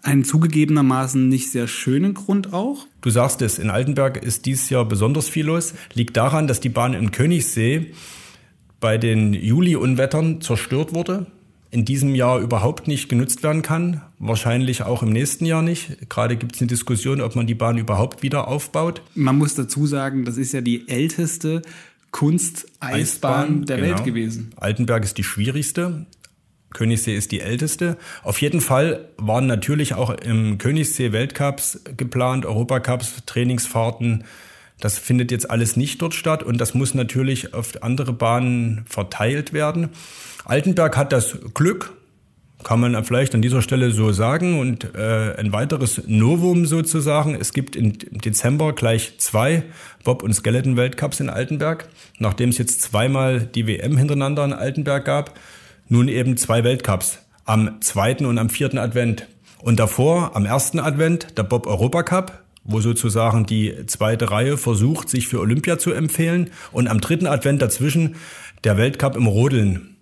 Einen 0.02 0.24
zugegebenermaßen 0.24 1.28
nicht 1.28 1.50
sehr 1.50 1.66
schönen 1.66 2.14
Grund 2.14 2.52
auch. 2.52 2.86
Du 3.00 3.10
sagst 3.10 3.42
es, 3.42 3.58
in 3.58 3.70
Altenberg 3.70 4.22
ist 4.22 4.46
dieses 4.46 4.70
Jahr 4.70 4.84
besonders 4.84 5.28
viel 5.28 5.46
los. 5.46 5.74
Liegt 5.94 6.16
daran, 6.16 6.46
dass 6.46 6.60
die 6.60 6.68
Bahn 6.68 6.94
in 6.94 7.10
Königssee 7.10 7.92
bei 8.80 8.96
den 8.98 9.32
Juli-Unwettern 9.32 10.40
zerstört 10.40 10.94
wurde. 10.94 11.26
In 11.70 11.84
diesem 11.84 12.14
Jahr 12.14 12.38
überhaupt 12.38 12.86
nicht 12.86 13.08
genutzt 13.08 13.42
werden 13.42 13.62
kann. 13.62 14.00
Wahrscheinlich 14.18 14.82
auch 14.82 15.02
im 15.02 15.10
nächsten 15.10 15.44
Jahr 15.44 15.62
nicht. 15.62 16.08
Gerade 16.08 16.36
gibt 16.36 16.54
es 16.54 16.60
eine 16.60 16.68
Diskussion, 16.68 17.20
ob 17.20 17.34
man 17.34 17.46
die 17.46 17.54
Bahn 17.54 17.76
überhaupt 17.76 18.22
wieder 18.22 18.48
aufbaut. 18.48 19.02
Man 19.14 19.36
muss 19.36 19.54
dazu 19.54 19.86
sagen, 19.86 20.24
das 20.24 20.38
ist 20.38 20.52
ja 20.52 20.60
die 20.60 20.88
älteste 20.88 21.62
Kunsteisbahn 22.10 23.64
der 23.64 23.76
genau. 23.76 23.88
Welt 23.88 24.04
gewesen. 24.04 24.52
Altenberg 24.56 25.04
ist 25.04 25.18
die 25.18 25.24
schwierigste. 25.24 26.06
Königssee 26.74 27.16
ist 27.16 27.32
die 27.32 27.40
älteste. 27.40 27.96
Auf 28.22 28.40
jeden 28.40 28.60
Fall 28.60 29.08
waren 29.16 29.46
natürlich 29.46 29.94
auch 29.94 30.10
im 30.10 30.58
Königssee 30.58 31.12
Weltcups 31.12 31.80
geplant, 31.96 32.44
Europacups, 32.44 33.24
Trainingsfahrten. 33.24 34.24
Das 34.80 34.98
findet 34.98 35.30
jetzt 35.32 35.50
alles 35.50 35.76
nicht 35.76 36.02
dort 36.02 36.14
statt 36.14 36.42
und 36.42 36.58
das 36.58 36.74
muss 36.74 36.94
natürlich 36.94 37.54
auf 37.54 37.82
andere 37.82 38.12
Bahnen 38.12 38.84
verteilt 38.86 39.52
werden. 39.52 39.88
Altenberg 40.44 40.96
hat 40.96 41.12
das 41.12 41.38
Glück, 41.54 41.94
kann 42.64 42.80
man 42.80 43.04
vielleicht 43.04 43.34
an 43.34 43.42
dieser 43.42 43.62
Stelle 43.62 43.92
so 43.92 44.12
sagen. 44.12 44.58
Und 44.58 44.94
äh, 44.94 45.34
ein 45.36 45.52
weiteres 45.52 46.02
Novum 46.06 46.66
sozusagen, 46.66 47.34
es 47.34 47.52
gibt 47.52 47.76
im 47.76 47.98
Dezember 47.98 48.72
gleich 48.72 49.18
zwei 49.18 49.62
Bob- 50.04 50.22
und 50.22 50.34
Skeleton-Weltcups 50.34 51.20
in 51.20 51.30
Altenberg. 51.30 51.88
Nachdem 52.18 52.50
es 52.50 52.58
jetzt 52.58 52.82
zweimal 52.82 53.40
die 53.40 53.66
WM 53.66 53.96
hintereinander 53.96 54.44
in 54.44 54.52
Altenberg 54.52 55.04
gab, 55.04 55.38
nun 55.88 56.08
eben 56.08 56.36
zwei 56.36 56.64
Weltcups 56.64 57.20
am 57.44 57.80
zweiten 57.80 58.26
und 58.26 58.38
am 58.38 58.50
vierten 58.50 58.78
Advent. 58.78 59.26
Und 59.60 59.80
davor, 59.80 60.36
am 60.36 60.44
ersten 60.44 60.78
Advent, 60.78 61.38
der 61.38 61.44
Bob 61.44 61.66
Europa 61.66 62.02
Cup, 62.02 62.44
wo 62.64 62.80
sozusagen 62.80 63.46
die 63.46 63.86
zweite 63.86 64.30
Reihe 64.30 64.58
versucht, 64.58 65.08
sich 65.08 65.26
für 65.26 65.40
Olympia 65.40 65.78
zu 65.78 65.92
empfehlen. 65.92 66.50
Und 66.70 66.88
am 66.88 67.00
dritten 67.00 67.26
Advent 67.26 67.62
dazwischen 67.62 68.16
der 68.64 68.76
Weltcup 68.76 69.16
im 69.16 69.26
Rodeln. 69.26 69.97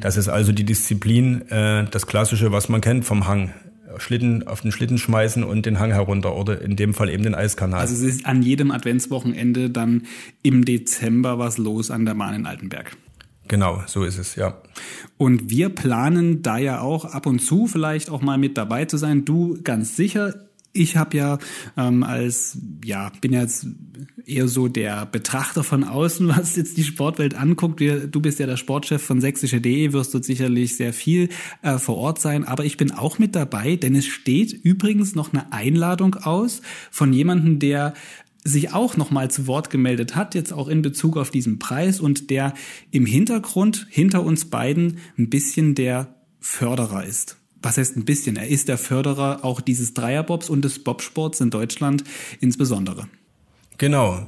Das 0.00 0.16
ist 0.16 0.28
also 0.28 0.52
die 0.52 0.64
Disziplin, 0.64 1.48
äh, 1.48 1.84
das 1.90 2.06
Klassische, 2.06 2.52
was 2.52 2.68
man 2.68 2.80
kennt 2.80 3.04
vom 3.04 3.26
Hang. 3.26 3.52
Schlitten, 3.98 4.46
auf 4.46 4.62
den 4.62 4.72
Schlitten 4.72 4.96
schmeißen 4.96 5.44
und 5.44 5.66
den 5.66 5.78
Hang 5.78 5.90
herunter 5.92 6.34
oder 6.34 6.62
in 6.62 6.76
dem 6.76 6.94
Fall 6.94 7.10
eben 7.10 7.22
den 7.22 7.34
Eiskanal. 7.34 7.80
Also 7.80 7.94
es 7.94 8.00
ist 8.00 8.26
an 8.26 8.42
jedem 8.42 8.70
Adventswochenende 8.70 9.68
dann 9.68 10.06
im 10.42 10.64
Dezember 10.64 11.38
was 11.38 11.58
los 11.58 11.90
an 11.90 12.06
der 12.06 12.14
Bahn 12.14 12.34
in 12.34 12.46
Altenberg. 12.46 12.96
Genau, 13.48 13.82
so 13.86 14.04
ist 14.04 14.18
es, 14.18 14.36
ja. 14.36 14.62
Und 15.18 15.50
wir 15.50 15.68
planen 15.68 16.42
da 16.42 16.58
ja 16.58 16.80
auch 16.80 17.04
ab 17.04 17.26
und 17.26 17.40
zu 17.40 17.66
vielleicht 17.66 18.08
auch 18.08 18.22
mal 18.22 18.38
mit 18.38 18.56
dabei 18.56 18.86
zu 18.86 18.96
sein. 18.96 19.24
Du 19.24 19.58
ganz 19.62 19.96
sicher. 19.96 20.34
Ich 20.72 20.96
habe 20.96 21.16
ja 21.16 21.38
ähm, 21.76 22.02
als, 22.02 22.56
ja, 22.82 23.12
bin 23.20 23.34
jetzt 23.34 23.66
eher 24.26 24.48
so 24.48 24.68
der 24.68 25.06
Betrachter 25.06 25.64
von 25.64 25.84
außen, 25.84 26.28
was 26.36 26.56
jetzt 26.56 26.76
die 26.76 26.84
Sportwelt 26.84 27.34
anguckt. 27.34 27.80
Du 27.80 28.20
bist 28.20 28.38
ja 28.38 28.46
der 28.46 28.56
Sportchef 28.56 29.02
von 29.02 29.20
sächsische.de, 29.20 29.92
wirst 29.92 30.14
dort 30.14 30.24
sicherlich 30.24 30.76
sehr 30.76 30.92
viel 30.92 31.28
äh, 31.62 31.78
vor 31.78 31.96
Ort 31.96 32.20
sein. 32.20 32.44
Aber 32.44 32.64
ich 32.64 32.76
bin 32.76 32.92
auch 32.92 33.18
mit 33.18 33.34
dabei, 33.34 33.76
denn 33.76 33.94
es 33.94 34.06
steht 34.06 34.52
übrigens 34.52 35.14
noch 35.14 35.32
eine 35.32 35.52
Einladung 35.52 36.14
aus 36.16 36.62
von 36.90 37.12
jemandem, 37.12 37.58
der 37.58 37.94
sich 38.44 38.72
auch 38.72 38.96
nochmal 38.96 39.30
zu 39.30 39.46
Wort 39.46 39.70
gemeldet 39.70 40.16
hat, 40.16 40.34
jetzt 40.34 40.52
auch 40.52 40.68
in 40.68 40.82
Bezug 40.82 41.16
auf 41.16 41.30
diesen 41.30 41.58
Preis 41.58 42.00
und 42.00 42.30
der 42.30 42.54
im 42.90 43.06
Hintergrund 43.06 43.86
hinter 43.88 44.24
uns 44.24 44.46
beiden 44.46 44.98
ein 45.16 45.30
bisschen 45.30 45.74
der 45.74 46.16
Förderer 46.40 47.04
ist. 47.04 47.36
Was 47.62 47.78
heißt 47.78 47.96
ein 47.96 48.04
bisschen? 48.04 48.36
Er 48.36 48.48
ist 48.48 48.68
der 48.68 48.78
Förderer 48.78 49.44
auch 49.44 49.60
dieses 49.60 49.94
Dreierbobs 49.94 50.50
und 50.50 50.64
des 50.64 50.80
Bobsports 50.80 51.40
in 51.40 51.50
Deutschland 51.50 52.02
insbesondere. 52.40 53.06
Genau. 53.78 54.26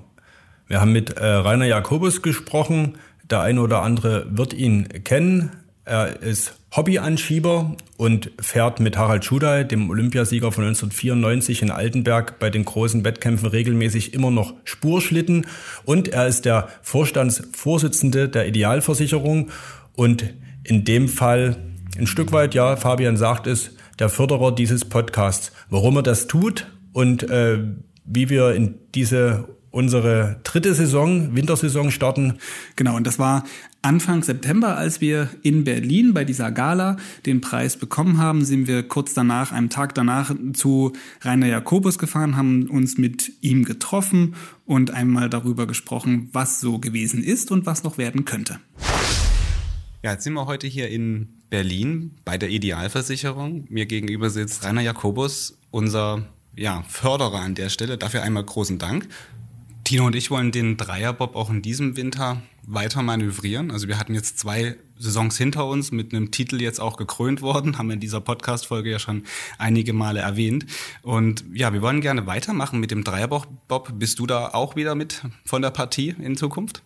Wir 0.66 0.80
haben 0.80 0.92
mit 0.92 1.10
äh, 1.10 1.24
Rainer 1.26 1.66
Jakobus 1.66 2.22
gesprochen. 2.22 2.98
Der 3.30 3.40
eine 3.40 3.60
oder 3.60 3.82
andere 3.82 4.26
wird 4.36 4.52
ihn 4.52 4.88
kennen. 5.04 5.50
Er 5.84 6.22
ist 6.22 6.54
Hobbyanschieber 6.74 7.76
und 7.98 8.30
fährt 8.40 8.80
mit 8.80 8.96
Harald 8.96 9.24
Schudai, 9.24 9.64
dem 9.64 9.90
Olympiasieger 9.90 10.50
von 10.50 10.64
1994 10.64 11.62
in 11.62 11.70
Altenberg, 11.70 12.38
bei 12.38 12.48
den 12.48 12.64
großen 12.64 13.04
Wettkämpfen 13.04 13.48
regelmäßig 13.48 14.14
immer 14.14 14.30
noch 14.30 14.54
Spurschlitten. 14.64 15.46
Und 15.84 16.08
er 16.08 16.26
ist 16.26 16.46
der 16.46 16.68
Vorstandsvorsitzende 16.82 18.28
der 18.30 18.48
Idealversicherung 18.48 19.50
und 19.94 20.34
in 20.64 20.84
dem 20.84 21.08
Fall 21.08 21.56
ein 21.98 22.06
Stück 22.06 22.32
weit, 22.32 22.54
ja, 22.54 22.76
Fabian 22.76 23.16
sagt 23.16 23.46
es, 23.46 23.72
der 23.98 24.08
Förderer 24.08 24.52
dieses 24.52 24.84
Podcasts. 24.84 25.52
Warum 25.68 25.96
er 25.96 26.02
das 26.02 26.26
tut 26.26 26.66
und 26.92 27.22
äh, 27.30 27.58
wie 28.04 28.28
wir 28.28 28.54
in 28.54 28.74
diese 28.94 29.48
unsere 29.74 30.36
dritte 30.44 30.72
Saison, 30.72 31.34
Wintersaison 31.34 31.90
starten. 31.90 32.34
Genau, 32.76 32.94
und 32.96 33.06
das 33.08 33.18
war 33.18 33.42
Anfang 33.82 34.22
September, 34.22 34.76
als 34.76 35.00
wir 35.00 35.28
in 35.42 35.64
Berlin 35.64 36.14
bei 36.14 36.24
dieser 36.24 36.52
Gala 36.52 36.96
den 37.26 37.40
Preis 37.40 37.76
bekommen 37.76 38.18
haben, 38.18 38.44
sind 38.44 38.68
wir 38.68 38.84
kurz 38.84 39.14
danach, 39.14 39.50
einem 39.50 39.70
Tag 39.70 39.94
danach 39.94 40.32
zu 40.52 40.92
Rainer 41.22 41.48
Jakobus 41.48 41.98
gefahren, 41.98 42.36
haben 42.36 42.68
uns 42.70 42.98
mit 42.98 43.32
ihm 43.40 43.64
getroffen 43.64 44.36
und 44.64 44.92
einmal 44.92 45.28
darüber 45.28 45.66
gesprochen, 45.66 46.28
was 46.32 46.60
so 46.60 46.78
gewesen 46.78 47.22
ist 47.22 47.50
und 47.50 47.66
was 47.66 47.82
noch 47.82 47.98
werden 47.98 48.24
könnte. 48.24 48.60
Ja, 50.04 50.12
jetzt 50.12 50.22
sind 50.22 50.34
wir 50.34 50.46
heute 50.46 50.68
hier 50.68 50.88
in 50.88 51.40
Berlin 51.50 52.12
bei 52.24 52.38
der 52.38 52.50
Idealversicherung. 52.50 53.66
Mir 53.68 53.86
gegenüber 53.86 54.30
sitzt 54.30 54.64
Rainer 54.64 54.82
Jakobus, 54.82 55.58
unser 55.72 56.26
ja, 56.56 56.84
Förderer 56.88 57.40
an 57.40 57.54
der 57.54 57.68
Stelle. 57.68 57.98
Dafür 57.98 58.22
einmal 58.22 58.44
großen 58.44 58.78
Dank. 58.78 59.08
Tino 59.84 60.06
und 60.06 60.16
ich 60.16 60.30
wollen 60.30 60.50
den 60.50 60.76
Dreierbob 60.76 61.36
auch 61.36 61.50
in 61.50 61.60
diesem 61.60 61.96
Winter 61.96 62.40
weiter 62.66 63.02
manövrieren. 63.02 63.70
Also 63.70 63.88
wir 63.88 63.98
hatten 63.98 64.14
jetzt 64.14 64.38
zwei 64.38 64.76
Saisons 64.98 65.36
hinter 65.36 65.66
uns 65.66 65.92
mit 65.92 66.12
einem 66.12 66.30
Titel 66.30 66.60
jetzt 66.62 66.80
auch 66.80 66.96
gekrönt 66.96 67.42
worden, 67.42 67.76
haben 67.76 67.88
wir 67.88 67.94
in 67.94 68.00
dieser 68.00 68.20
Podcast-Folge 68.20 68.90
ja 68.90 68.98
schon 68.98 69.24
einige 69.58 69.92
Male 69.92 70.20
erwähnt. 70.20 70.64
Und 71.02 71.44
ja, 71.52 71.72
wir 71.72 71.82
wollen 71.82 72.00
gerne 72.00 72.26
weitermachen 72.26 72.80
mit 72.80 72.90
dem 72.90 73.04
Dreierbob. 73.04 73.46
Bob, 73.68 73.92
bist 73.98 74.18
du 74.18 74.26
da 74.26 74.48
auch 74.48 74.76
wieder 74.76 74.94
mit 74.94 75.22
von 75.44 75.60
der 75.60 75.70
Partie 75.70 76.14
in 76.18 76.36
Zukunft? 76.36 76.82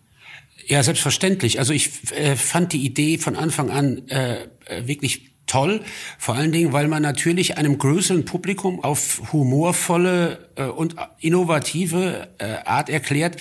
Ja, 0.67 0.83
selbstverständlich. 0.83 1.59
Also 1.59 1.71
ich 1.71 2.11
äh, 2.11 2.35
fand 2.35 2.73
die 2.73 2.85
Idee 2.85 3.17
von 3.17 3.35
Anfang 3.35 3.69
an 3.69 4.07
äh, 4.09 4.43
äh 4.65 4.87
wirklich 4.87 5.28
toll, 5.49 5.81
vor 6.17 6.35
allen 6.35 6.51
Dingen, 6.51 6.71
weil 6.71 6.87
man 6.87 7.01
natürlich 7.01 7.57
einem 7.57 7.77
größeren 7.77 8.23
Publikum 8.23 8.81
auf 8.83 9.33
humorvolle 9.33 10.49
äh, 10.55 10.63
und 10.63 10.95
innovative 11.19 12.29
äh, 12.37 12.45
Art 12.65 12.89
erklärt 12.89 13.37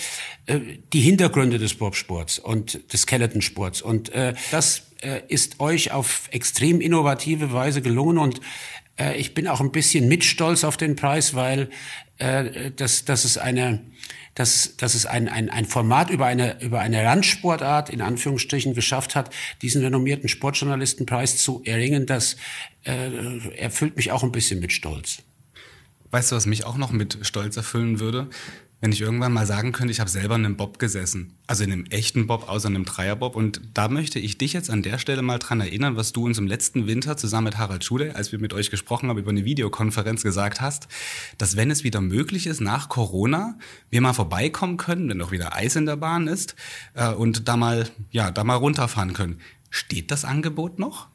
äh, 0.46 0.58
die 0.92 1.00
Hintergründe 1.00 1.58
des 1.58 1.74
Bobsports 1.74 2.38
und 2.38 2.92
des 2.92 3.02
Skeletonsports. 3.02 3.82
Und 3.82 4.08
äh, 4.10 4.34
das 4.50 4.88
äh, 5.00 5.20
ist 5.28 5.60
euch 5.60 5.92
auf 5.92 6.28
extrem 6.32 6.80
innovative 6.80 7.52
Weise 7.52 7.82
gelungen 7.82 8.18
und 8.18 8.40
äh, 8.98 9.16
ich 9.16 9.34
bin 9.34 9.48
auch 9.48 9.60
ein 9.60 9.72
bisschen 9.72 10.08
mitstolz 10.08 10.64
auf 10.64 10.76
den 10.76 10.96
Preis, 10.96 11.34
weil 11.34 11.70
äh, 12.18 12.70
das, 12.72 13.04
das 13.04 13.24
ist 13.24 13.38
eine 13.38 13.80
dass, 14.38 14.76
dass 14.76 14.94
es 14.94 15.04
ein, 15.04 15.28
ein, 15.28 15.50
ein 15.50 15.64
Format 15.64 16.10
über 16.10 16.26
eine, 16.26 16.62
über 16.62 16.78
eine 16.78 17.04
Randsportart 17.04 17.90
in 17.90 18.00
Anführungsstrichen 18.00 18.72
geschafft 18.72 19.16
hat, 19.16 19.34
diesen 19.62 19.82
renommierten 19.82 20.28
Sportjournalistenpreis 20.28 21.38
zu 21.38 21.60
erringen, 21.64 22.06
das 22.06 22.36
äh, 22.84 23.56
erfüllt 23.56 23.96
mich 23.96 24.12
auch 24.12 24.22
ein 24.22 24.30
bisschen 24.30 24.60
mit 24.60 24.72
Stolz. 24.72 25.22
Weißt 26.12 26.30
du, 26.30 26.36
was 26.36 26.46
mich 26.46 26.64
auch 26.64 26.76
noch 26.76 26.92
mit 26.92 27.18
Stolz 27.22 27.56
erfüllen 27.56 27.98
würde? 27.98 28.30
Wenn 28.80 28.92
ich 28.92 29.00
irgendwann 29.00 29.32
mal 29.32 29.46
sagen 29.46 29.72
könnte, 29.72 29.90
ich 29.90 29.98
habe 29.98 30.08
selber 30.08 30.36
in 30.36 30.44
einem 30.44 30.56
Bob 30.56 30.78
gesessen. 30.78 31.34
Also 31.48 31.64
in 31.64 31.72
einem 31.72 31.86
echten 31.86 32.28
Bob, 32.28 32.48
außer 32.48 32.68
einem 32.68 32.84
Dreierbob. 32.84 33.34
Und 33.34 33.60
da 33.74 33.88
möchte 33.88 34.20
ich 34.20 34.38
dich 34.38 34.52
jetzt 34.52 34.70
an 34.70 34.82
der 34.82 34.98
Stelle 34.98 35.22
mal 35.22 35.38
dran 35.38 35.60
erinnern, 35.60 35.96
was 35.96 36.12
du 36.12 36.24
uns 36.24 36.38
im 36.38 36.46
letzten 36.46 36.86
Winter 36.86 37.16
zusammen 37.16 37.46
mit 37.46 37.58
Harald 37.58 37.84
Schude, 37.84 38.14
als 38.14 38.30
wir 38.30 38.38
mit 38.38 38.54
euch 38.54 38.70
gesprochen 38.70 39.08
haben, 39.08 39.18
über 39.18 39.30
eine 39.30 39.44
Videokonferenz 39.44 40.22
gesagt 40.22 40.60
hast, 40.60 40.86
dass 41.38 41.56
wenn 41.56 41.72
es 41.72 41.82
wieder 41.82 42.00
möglich 42.00 42.46
ist, 42.46 42.60
nach 42.60 42.88
Corona, 42.88 43.58
wir 43.90 44.00
mal 44.00 44.12
vorbeikommen 44.12 44.76
können, 44.76 45.08
wenn 45.08 45.22
auch 45.22 45.32
wieder 45.32 45.56
Eis 45.56 45.74
in 45.74 45.86
der 45.86 45.96
Bahn 45.96 46.28
ist, 46.28 46.54
äh, 46.94 47.12
und 47.12 47.48
da 47.48 47.56
mal, 47.56 47.88
ja, 48.10 48.30
da 48.30 48.44
mal 48.44 48.54
runterfahren 48.54 49.12
können. 49.12 49.40
Steht 49.70 50.12
das 50.12 50.24
Angebot 50.24 50.78
noch? 50.78 51.08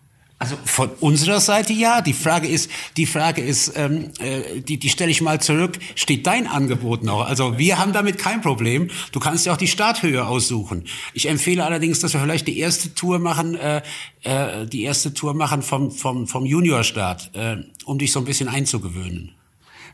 Also 0.44 0.58
von 0.66 0.90
unserer 1.00 1.40
Seite 1.40 1.72
ja. 1.72 2.02
Die 2.02 2.12
Frage 2.12 2.50
ist, 2.50 2.70
die 2.98 3.06
Frage 3.06 3.42
ist, 3.42 3.78
ähm, 3.78 4.12
äh, 4.20 4.60
die, 4.60 4.78
die 4.78 4.90
stelle 4.90 5.10
ich 5.10 5.22
mal 5.22 5.40
zurück. 5.40 5.80
Steht 5.96 6.28
dein 6.28 6.48
Angebot 6.48 7.02
noch? 7.02 7.26
Also 7.26 7.58
wir 7.58 7.80
haben 7.80 7.94
damit 7.94 8.18
kein 8.18 8.42
Problem. 8.42 8.90
Du 9.14 9.22
kannst 9.22 9.46
ja 9.46 9.54
auch 9.54 9.58
die 9.58 9.70
Starthöhe 9.70 10.28
aussuchen. 10.28 10.84
Ich 11.14 11.30
empfehle 11.30 11.64
allerdings, 11.64 12.02
dass 12.02 12.12
wir 12.12 12.20
vielleicht 12.20 12.46
die 12.48 12.60
erste 12.60 12.94
Tour 12.94 13.20
machen, 13.20 13.56
äh, 13.56 13.82
äh, 14.24 14.66
die 14.66 14.84
erste 14.84 15.14
Tour 15.14 15.34
machen 15.34 15.62
vom 15.62 15.92
vom 15.92 16.28
vom 16.28 16.46
Juniorstart, 16.46 17.32
äh, 17.36 17.64
um 17.86 17.98
dich 17.98 18.12
so 18.12 18.20
ein 18.20 18.26
bisschen 18.26 18.50
einzugewöhnen. 18.50 19.32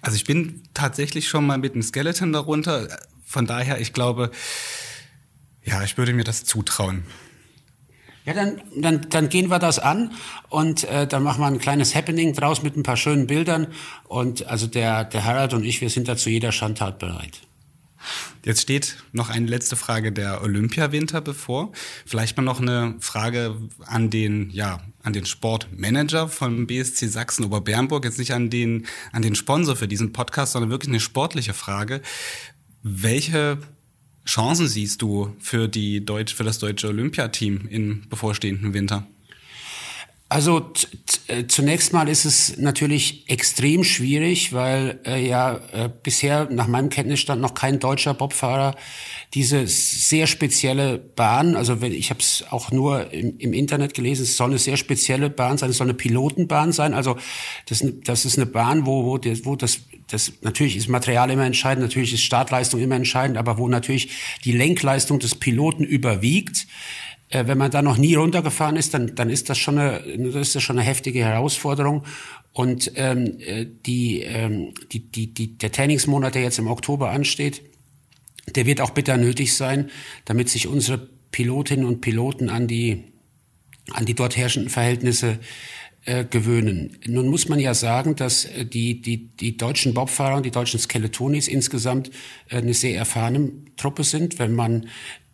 Also 0.02 0.16
ich 0.16 0.24
bin 0.24 0.64
tatsächlich 0.74 1.28
schon 1.28 1.46
mal 1.46 1.60
mit 1.60 1.74
einem 1.74 1.84
Skeleton 1.84 2.34
darunter. 2.34 2.88
Von 3.24 3.46
daher, 3.46 3.80
ich 3.80 3.94
glaube, 3.94 4.32
ja, 5.64 5.84
ich 5.84 5.96
würde 6.00 6.14
mir 6.14 6.24
das 6.24 6.44
zutrauen. 6.44 7.04
Ja, 8.26 8.34
dann, 8.34 8.62
dann, 8.76 9.10
dann 9.10 9.30
gehen 9.30 9.50
wir 9.50 9.60
das 9.60 9.80
an 9.80 10.12
und 10.50 10.84
äh, 10.84 11.08
dann 11.08 11.24
machen 11.24 11.42
wir 11.42 11.48
ein 11.48 11.60
kleines 11.60 11.96
Happening 11.96 12.34
draus 12.34 12.62
mit 12.62 12.76
ein 12.76 12.84
paar 12.84 12.98
schönen 12.98 13.28
Bildern. 13.28 13.68
Und 14.08 14.46
also 14.48 14.68
der, 14.68 15.06
der 15.06 15.24
Harald 15.24 15.54
und 15.54 15.64
ich, 15.64 15.82
wir 15.82 15.90
sind 15.90 16.08
da 16.08 16.16
zu 16.18 16.30
jeder 16.30 16.52
Schandtat 16.52 17.00
bereit. 17.00 17.42
Jetzt 18.46 18.62
steht 18.62 18.98
noch 19.12 19.30
eine 19.30 19.48
letzte 19.48 19.76
Frage 19.76 20.12
der 20.12 20.42
Olympiawinter 20.42 21.22
bevor. 21.22 21.72
Vielleicht 22.06 22.38
mal 22.38 22.44
noch 22.44 22.62
eine 22.62 22.96
Frage 23.00 23.56
an 23.86 24.10
den, 24.10 24.50
ja, 24.52 24.80
an 25.04 25.14
den 25.14 25.26
Sportmanager 25.26 26.30
vom 26.30 26.66
BSC 26.66 27.08
Sachsen 27.08 27.46
Oberbernburg. 27.46 28.06
Jetzt 28.06 28.20
nicht 28.20 28.34
an 28.34 28.50
den, 28.50 28.86
an 29.12 29.22
den 29.22 29.36
Sponsor 29.36 29.76
für 29.76 29.88
diesen 29.88 30.14
Podcast, 30.14 30.54
sondern 30.54 30.72
wirklich 30.72 30.90
eine 30.90 31.02
sportliche 31.02 31.54
Frage. 31.54 32.02
Welche 32.82 33.58
Chancen 34.30 34.68
siehst 34.68 35.02
du 35.02 35.34
für, 35.40 35.68
die 35.68 36.06
Deutsch, 36.06 36.36
für 36.36 36.44
das 36.44 36.60
deutsche 36.60 36.88
Olympiateam 36.90 37.68
im 37.68 38.08
bevorstehenden 38.10 38.76
Winter? 38.76 39.08
Also 40.32 40.72
äh, 41.28 41.48
zunächst 41.48 41.92
mal 41.92 42.08
ist 42.08 42.24
es 42.24 42.58
natürlich 42.60 43.28
extrem 43.28 43.84
schwierig, 43.84 44.54
weil 44.54 45.00
äh, 45.04 45.28
ja 45.28 45.60
äh, 45.74 45.90
bisher 46.04 46.48
nach 46.52 46.68
meinem 46.68 46.90
Kenntnisstand 46.90 47.42
noch 47.42 47.56
kein 47.56 47.80
deutscher 47.80 48.14
Bobfahrer 48.14 48.76
diese 49.34 49.66
sehr 49.66 50.28
spezielle 50.28 51.00
Bahn, 51.00 51.56
also 51.56 51.82
wenn, 51.82 51.94
ich 51.94 52.12
habe 52.12 52.20
es 52.20 52.46
auch 52.52 52.72
nur 52.72 53.12
im, 53.12 53.40
im, 53.40 53.54
Internet 53.54 53.96
gelesen, 53.96 54.22
es 54.22 54.38
soll 54.38 54.50
eine 54.50 54.60
sehr 54.60 54.78
spezielle 54.78 55.32
Bahn 55.32 55.58
sein, 55.58 55.72
es 55.72 55.78
soll 55.78 55.88
eine 55.88 55.96
Pilotenbahn 55.96 56.74
sein. 56.74 56.94
Also 56.94 57.18
das, 57.68 57.84
das 58.04 58.26
ist 58.26 58.38
eine 58.38 58.46
Bahn, 58.46 58.86
wo, 58.86 59.06
wo, 59.06 59.18
der, 59.18 59.44
wo 59.46 59.56
das, 59.56 59.82
das 60.10 60.34
natürlich 60.42 60.78
ist 60.78 60.90
Material 60.90 61.32
immer 61.32 61.46
entscheidend, 61.46 61.84
natürlich 61.84 62.14
ist 62.14 62.22
Startleistung 62.22 62.82
immer 62.82 62.96
entscheidend, 62.96 63.38
aber 63.38 63.58
wo 63.58 63.68
natürlich 63.68 64.12
die 64.46 64.52
Lenkleistung 64.52 65.18
des 65.18 65.34
Piloten 65.34 65.84
überwiegt 65.84 66.68
äh, 67.30 67.48
wenn 67.48 67.58
man 67.58 67.72
da 67.72 67.82
noch 67.82 67.98
nie 67.98 68.16
runtergefahren 68.16 68.76
ist, 68.76 68.94
dann, 68.94 69.16
dann 69.16 69.30
ist 69.30 69.50
das 69.50 69.58
schon 69.58 69.78
eine, 69.78 70.02
das 70.18 70.36
ist 70.36 70.56
das 70.56 70.64
schon 70.64 70.78
eine 70.78 70.88
heftige 70.88 71.20
Herausforderung. 71.20 72.04
Und 72.52 72.92
ähm, 72.96 73.38
äh, 73.40 73.66
die, 73.86 74.22
ähm, 74.22 74.74
die, 74.92 75.12
die, 75.12 75.34
die, 75.34 75.58
der 75.58 75.72
Trainingsmonat, 75.72 76.36
der 76.36 76.42
jetzt 76.42 76.60
im 76.60 76.68
Oktober 76.68 77.12
ansteht, 77.12 77.62
der 78.56 78.66
wird 78.66 78.82
auch 78.82 78.92
bitter 78.92 79.18
nötig 79.18 79.56
sein, 79.56 79.90
damit 80.26 80.50
sich 80.50 80.68
unsere 80.68 81.10
Pilotinnen 81.32 81.86
und 81.86 82.02
Piloten 82.02 82.50
an 82.50 82.68
die, 82.68 83.04
an 83.92 84.06
die 84.06 84.16
dort 84.16 84.36
herrschenden 84.36 84.72
Verhältnisse 84.72 85.40
äh, 86.06 86.26
gewöhnen. 86.26 86.98
Nun 87.06 87.28
muss 87.28 87.50
man 87.50 87.60
ja 87.60 87.74
sagen, 87.74 88.16
dass 88.16 88.46
äh, 88.46 88.66
die, 88.66 89.02
die, 89.02 89.28
die 89.28 89.58
deutschen 89.58 89.94
Bobfahrer 89.94 90.38
und 90.38 90.46
die 90.46 90.52
deutschen 90.52 90.80
Skeletonis 90.80 91.48
insgesamt 91.48 92.10
äh, 92.50 92.58
eine 92.58 92.74
sehr 92.74 92.98
erfahrene 92.98 93.52
Truppe 93.78 94.04
sind. 94.04 94.40
Wenn 94.40 94.56
man, 94.56 94.88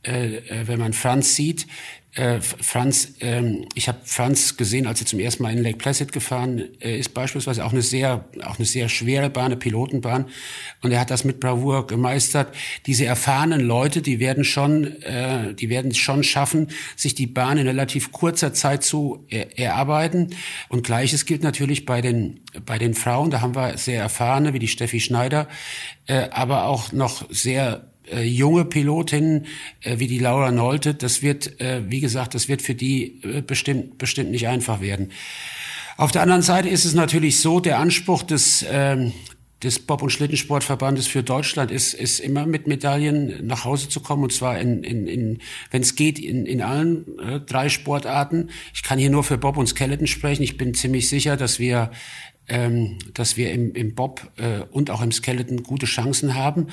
äh, 0.05 0.38
äh 0.38 0.67
wenn 0.67 0.79
man 0.79 0.93
Franz 0.93 1.35
sieht, 1.35 1.67
äh, 2.15 2.39
Franz, 2.39 3.15
ähm, 3.19 3.67
ich 3.75 3.89
habe 3.89 3.97
Franz 4.05 4.55
gesehen, 4.55 4.88
als 4.88 5.01
er 5.01 5.05
zum 5.05 5.19
ersten 5.19 5.43
Mal 5.43 5.51
in 5.51 5.62
Lake 5.62 5.77
Placid 5.77 6.13
gefahren 6.13 6.63
äh, 6.79 6.97
ist, 6.97 7.13
beispielsweise 7.13 7.65
auch 7.65 7.74
eine 7.74 7.81
sehr, 7.81 8.24
auch 8.45 8.57
eine 8.57 8.65
sehr 8.65 8.88
schwere 8.88 9.29
Bahn, 9.29 9.47
eine 9.47 9.57
Pilotenbahn, 9.57 10.27
und 10.81 10.91
er 10.91 11.01
hat 11.01 11.12
das 11.12 11.25
mit 11.25 11.41
Bravour 11.41 11.88
gemeistert. 11.88 12.55
Diese 12.85 13.03
erfahrenen 13.05 13.59
Leute, 13.59 14.01
die 14.01 14.21
werden 14.21 14.45
schon, 14.45 15.01
äh, 15.01 15.53
die 15.55 15.69
werden 15.69 15.91
es 15.91 15.97
schon 15.97 16.24
schaffen, 16.24 16.69
sich 16.95 17.15
die 17.15 17.27
Bahn 17.27 17.57
in 17.57 17.67
relativ 17.67 18.13
kurzer 18.13 18.53
Zeit 18.53 18.83
zu 18.85 19.25
er 19.29 19.59
erarbeiten. 19.59 20.29
Und 20.69 20.85
Gleiches 20.85 21.25
gilt 21.25 21.43
natürlich 21.43 21.85
bei 21.85 22.00
den 22.00 22.39
bei 22.65 22.77
den 22.77 22.93
Frauen. 22.93 23.29
Da 23.29 23.41
haben 23.41 23.55
wir 23.55 23.77
sehr 23.77 24.01
erfahrene 24.01 24.53
wie 24.53 24.59
die 24.59 24.69
Steffi 24.69 25.01
Schneider, 25.01 25.50
äh, 26.07 26.29
aber 26.31 26.65
auch 26.65 26.93
noch 26.93 27.29
sehr 27.29 27.91
äh, 28.12 28.24
junge 28.24 28.65
Pilotinnen 28.65 29.45
äh, 29.81 30.00
wie 30.00 30.07
die 30.07 30.19
Laura 30.19 30.51
Nolte, 30.51 30.93
das 30.93 31.21
wird, 31.21 31.59
äh, 31.59 31.83
wie 31.89 32.00
gesagt, 32.00 32.35
das 32.35 32.47
wird 32.47 32.62
für 32.62 32.75
die 32.75 33.21
äh, 33.24 33.41
bestimmt, 33.41 33.97
bestimmt 33.97 34.31
nicht 34.31 34.47
einfach 34.47 34.81
werden. 34.81 35.12
Auf 35.97 36.12
der 36.12 36.21
anderen 36.21 36.41
Seite 36.41 36.67
ist 36.69 36.85
es 36.85 36.93
natürlich 36.93 37.39
so, 37.39 37.59
der 37.59 37.79
Anspruch 37.79 38.24
des, 38.24 38.65
ähm, 38.69 39.13
des 39.63 39.79
Bob- 39.79 40.01
und 40.01 40.09
Schlittensportverbandes 40.09 41.07
für 41.07 41.24
Deutschland 41.24 41.71
ist, 41.71 41.93
ist 41.93 42.19
immer 42.19 42.45
mit 42.45 42.67
Medaillen 42.67 43.47
nach 43.47 43.63
Hause 43.63 43.88
zu 43.88 44.01
kommen 44.01 44.24
und 44.24 44.33
zwar 44.33 44.59
in, 44.59 44.83
in, 44.83 45.07
in 45.07 45.39
wenn 45.71 45.81
es 45.81 45.95
geht, 45.95 46.19
in, 46.19 46.45
in 46.45 46.62
allen 46.62 47.17
äh, 47.19 47.39
drei 47.39 47.69
Sportarten. 47.69 48.50
Ich 48.74 48.83
kann 48.83 49.00
hier 49.00 49.09
nur 49.09 49.24
für 49.24 49.38
Bob 49.38 49.55
und 49.57 49.67
Skeleton 49.67 50.07
sprechen. 50.07 50.43
Ich 50.43 50.57
bin 50.57 50.74
ziemlich 50.74 51.07
sicher, 51.07 51.38
dass 51.38 51.59
wir 51.59 51.91
ähm, 52.48 52.98
dass 53.14 53.38
wir 53.38 53.52
im, 53.52 53.74
im 53.74 53.96
Bob 53.96 54.30
äh, 54.38 54.62
und 54.72 54.90
auch 54.92 55.02
im 55.02 55.12
Skeleton 55.12 55.64
gute 55.64 55.86
Chancen 55.86 56.36
haben. 56.36 56.68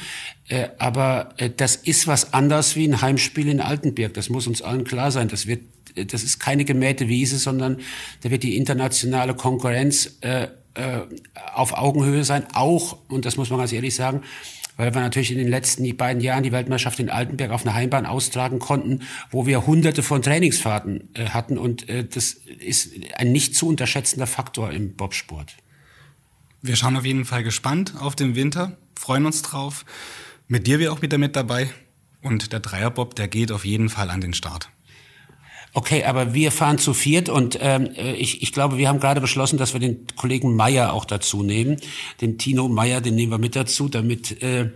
Äh, 0.48 0.68
aber 0.78 1.34
äh, 1.38 1.50
das 1.54 1.76
ist 1.76 2.06
was 2.06 2.32
anders 2.32 2.76
wie 2.76 2.86
ein 2.86 3.00
Heimspiel 3.00 3.48
in 3.48 3.60
Altenberg. 3.60 4.14
Das 4.14 4.28
muss 4.28 4.46
uns 4.46 4.62
allen 4.62 4.84
klar 4.84 5.10
sein. 5.10 5.28
Das 5.28 5.46
wird, 5.46 5.62
äh, 5.94 6.04
das 6.04 6.22
ist 6.22 6.38
keine 6.38 6.64
gemähte 6.64 7.08
Wiese, 7.08 7.38
sondern 7.38 7.78
da 8.22 8.30
wird 8.30 8.42
die 8.42 8.56
internationale 8.56 9.34
Konkurrenz 9.34 10.18
äh, 10.20 10.48
äh, 10.74 11.00
auf 11.54 11.76
Augenhöhe 11.76 12.24
sein. 12.24 12.46
Auch, 12.52 12.98
und 13.08 13.24
das 13.24 13.36
muss 13.36 13.50
man 13.50 13.58
ganz 13.58 13.72
ehrlich 13.72 13.94
sagen, 13.94 14.22
weil 14.76 14.94
wir 14.94 15.00
natürlich 15.00 15.30
in 15.30 15.38
den 15.38 15.48
letzten 15.48 15.96
beiden 15.96 16.22
Jahren 16.22 16.42
die 16.42 16.52
Weltmeisterschaft 16.52 16.98
in 16.98 17.10
Altenberg 17.10 17.50
auf 17.50 17.64
einer 17.66 17.74
Heimbahn 17.74 18.06
austragen 18.06 18.58
konnten, 18.58 19.00
wo 19.30 19.46
wir 19.46 19.66
hunderte 19.66 20.02
von 20.02 20.22
Trainingsfahrten 20.22 21.10
äh, 21.14 21.26
hatten. 21.26 21.58
Und 21.58 21.88
äh, 21.88 22.04
das 22.04 22.32
ist 22.32 22.90
ein 23.16 23.32
nicht 23.32 23.54
zu 23.54 23.68
unterschätzender 23.68 24.26
Faktor 24.26 24.70
im 24.72 24.94
Bobsport. 24.94 25.56
Wir 26.62 26.76
schauen 26.76 26.96
auf 26.96 27.04
jeden 27.04 27.24
Fall 27.24 27.42
gespannt 27.42 27.94
auf 27.98 28.14
den 28.14 28.36
Winter, 28.36 28.76
freuen 28.96 29.26
uns 29.26 29.42
drauf. 29.42 29.84
Mit 30.46 30.66
dir 30.66 30.78
wir 30.78 30.92
auch 30.92 31.02
wieder 31.02 31.18
mit 31.18 31.34
dabei. 31.34 31.70
Und 32.22 32.52
der 32.52 32.60
Dreierbob, 32.60 33.16
der 33.16 33.26
geht 33.26 33.50
auf 33.50 33.64
jeden 33.64 33.88
Fall 33.88 34.10
an 34.10 34.20
den 34.20 34.32
Start. 34.32 34.70
Okay, 35.74 36.04
aber 36.04 36.34
wir 36.34 36.52
fahren 36.52 36.78
zu 36.78 36.94
viert 36.94 37.28
und 37.28 37.58
ähm, 37.60 37.90
äh, 37.96 38.12
ich, 38.12 38.42
ich 38.42 38.52
glaube, 38.52 38.78
wir 38.78 38.88
haben 38.88 39.00
gerade 39.00 39.20
beschlossen, 39.20 39.58
dass 39.58 39.72
wir 39.72 39.80
den 39.80 40.06
Kollegen 40.16 40.54
Meier 40.54 40.92
auch 40.92 41.06
dazu 41.06 41.42
nehmen. 41.42 41.78
Den 42.20 42.38
Tino 42.38 42.68
Meier, 42.68 43.00
den 43.00 43.14
nehmen 43.14 43.32
wir 43.32 43.38
mit 43.38 43.56
dazu, 43.56 43.88
damit 43.88 44.42
äh, 44.42 44.70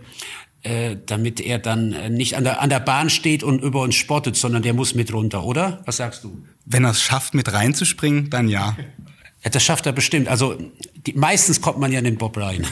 äh, 0.63 0.97
damit 1.05 1.39
er 1.39 1.59
dann 1.59 1.93
äh, 1.93 2.09
nicht 2.09 2.35
an 2.35 2.43
der, 2.43 2.61
an 2.61 2.69
der 2.69 2.79
Bahn 2.79 3.09
steht 3.09 3.43
und 3.43 3.61
über 3.61 3.81
uns 3.81 3.95
spottet, 3.95 4.35
sondern 4.35 4.63
der 4.63 4.73
muss 4.73 4.95
mit 4.95 5.13
runter, 5.13 5.43
oder? 5.43 5.81
Was 5.85 5.97
sagst 5.97 6.23
du? 6.23 6.43
Wenn 6.65 6.83
er 6.83 6.91
es 6.91 7.01
schafft, 7.01 7.35
mit 7.35 7.53
reinzuspringen, 7.53 8.29
dann 8.29 8.49
ja. 8.49 8.75
Ja, 9.47 9.51
das 9.51 9.63
schafft 9.63 9.85
er 9.85 9.93
bestimmt. 9.93 10.27
Also 10.27 10.57
die, 11.05 11.13
meistens 11.13 11.61
kommt 11.61 11.79
man 11.79 11.89
ja 11.89 11.99
in 11.99 12.03
den 12.03 12.17
Bob 12.17 12.35
rein. 12.35 12.67